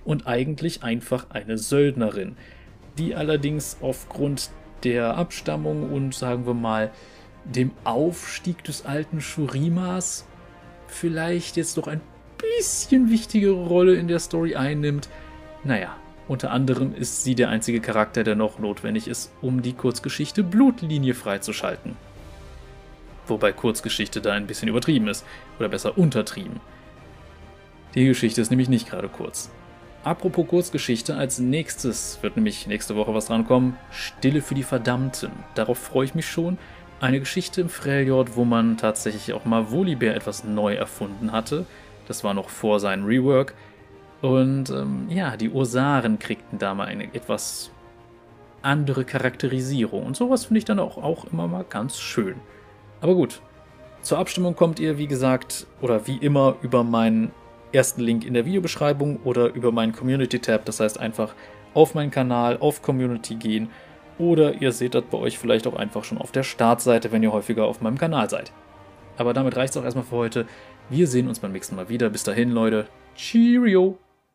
und 0.05 0.27
eigentlich 0.27 0.84
einfach 0.84 1.29
eine 1.29 1.57
Söldnerin, 1.57 2.38
die 2.97 3.13
allerdings 3.13 3.77
aufgrund 3.81 4.49
der 4.84 5.17
Abstammung 5.17 5.91
und 5.91 6.15
sagen 6.15 6.45
wir 6.45 6.53
mal 6.53 6.91
dem 7.43 7.71
Aufstieg 7.84 8.63
des 8.63 8.86
alten 8.86 9.19
Shurimas 9.19 10.25
vielleicht 10.88 11.57
jetzt 11.57 11.77
doch 11.77 11.88
ein 11.88 12.01
bisschen 12.38 13.10
wichtigere 13.10 13.65
Rolle 13.65 13.95
in 13.95 14.07
der 14.07 14.19
Story 14.19 14.55
einnimmt. 14.55 15.10
Naja, 15.63 15.95
unter 16.28 16.52
anderem 16.52 16.95
ist 16.95 17.24
sie 17.24 17.36
der 17.36 17.50
einzige 17.50 17.82
Charakter, 17.82 18.24
der 18.24 18.36
noch 18.36 18.58
notwendig 18.58 19.08
ist, 19.08 19.32
um 19.41 19.62
die 19.62 19.74
Kurzgeschichte 19.74 20.43
Blutlinie 20.43 21.13
freizuschalten. 21.13 21.95
Wobei 23.28 23.52
Kurzgeschichte 23.52 24.21
da 24.21 24.34
ein 24.34 24.47
bisschen 24.47 24.69
übertrieben 24.69 25.08
ist, 25.08 25.26
oder 25.60 25.69
besser 25.69 25.97
untertrieben. 25.97 26.60
Die 27.95 28.06
Geschichte 28.06 28.41
ist 28.41 28.50
nämlich 28.50 28.69
nicht 28.69 28.89
gerade 28.89 29.10
kurz. 29.10 29.52
Apropos 30.04 30.47
Kurzgeschichte, 30.47 31.15
als 31.15 31.38
nächstes 31.38 32.17
wird 32.21 32.36
nämlich 32.36 32.65
nächste 32.65 32.95
Woche 32.95 33.13
was 33.13 33.28
drankommen. 33.28 33.76
Stille 33.91 34.41
für 34.41 34.56
die 34.56 34.63
Verdammten. 34.63 35.32
Darauf 35.54 35.78
freue 35.78 36.06
ich 36.06 36.15
mich 36.15 36.28
schon. 36.28 36.58
Eine 37.00 37.19
Geschichte 37.19 37.62
im 37.62 37.69
Freljord, 37.69 38.36
wo 38.36 38.45
man 38.45 38.78
tatsächlich 38.78 39.34
auch 39.34 39.45
mal 39.45 39.69
Volibear 39.69 40.15
etwas 40.15 40.43
neu 40.43 40.74
erfunden 40.74 41.32
hatte. 41.32 41.65
Das 42.08 42.24
war 42.24 42.34
noch 42.34 42.50
vor 42.50 42.80
seinem 42.80 43.06
Rework. 43.06 43.54
Und 44.21 44.69
ähm, 44.69 45.07
ja, 45.10 45.36
die 45.36 45.49
Ursaren 45.49 46.19
kriegten 46.19 46.60
da 46.60 46.73
mal 46.73 46.88
eine 46.88 47.13
etwas 47.13 47.71
andere 48.62 49.03
Charakterisierung. 49.03 50.05
Und 50.05 50.15
sowas 50.15 50.45
finde 50.45 50.60
ich 50.60 50.65
dann 50.65 50.79
auch, 50.79 50.97
auch 50.97 51.25
immer 51.25 51.47
mal 51.47 51.65
ganz 51.67 51.99
schön. 51.99 52.36
Aber 53.01 53.15
gut, 53.15 53.41
zur 54.01 54.19
Abstimmung 54.19 54.55
kommt 54.55 54.79
ihr, 54.79 54.97
wie 54.97 55.07
gesagt, 55.07 55.65
oder 55.81 56.07
wie 56.07 56.17
immer 56.17 56.55
über 56.62 56.84
meinen 56.84 57.31
ersten 57.73 58.01
Link 58.01 58.25
in 58.25 58.34
der 58.34 58.45
Videobeschreibung 58.45 59.19
oder 59.23 59.53
über 59.53 59.71
meinen 59.71 59.93
Community-Tab. 59.93 60.65
Das 60.65 60.79
heißt 60.79 60.99
einfach 60.99 61.34
auf 61.73 61.95
meinen 61.95 62.12
Kanal, 62.12 62.57
auf 62.60 62.81
Community 62.81 63.36
gehen. 63.36 63.69
Oder 64.19 64.62
ihr 64.62 64.71
seht 64.71 64.93
das 64.93 65.03
bei 65.10 65.17
euch 65.17 65.39
vielleicht 65.39 65.65
auch 65.65 65.75
einfach 65.75 66.03
schon 66.03 66.19
auf 66.19 66.31
der 66.31 66.43
Startseite, 66.43 67.12
wenn 67.12 67.23
ihr 67.23 67.31
häufiger 67.31 67.65
auf 67.65 67.81
meinem 67.81 67.97
Kanal 67.97 68.29
seid. 68.29 68.51
Aber 69.17 69.34
damit 69.34 69.55
reicht 69.55 69.71
es 69.71 69.77
auch 69.77 69.86
erstmal 69.86 70.05
für 70.05 70.15
heute. 70.15 70.45
Wir 70.89 71.07
sehen 71.07 71.27
uns 71.27 71.39
beim 71.39 71.53
nächsten 71.53 71.75
Mal 71.75 71.89
wieder. 71.89 72.10
Bis 72.10 72.23
dahin, 72.23 72.51
Leute. 72.51 72.88
Cheerio! 73.15 73.97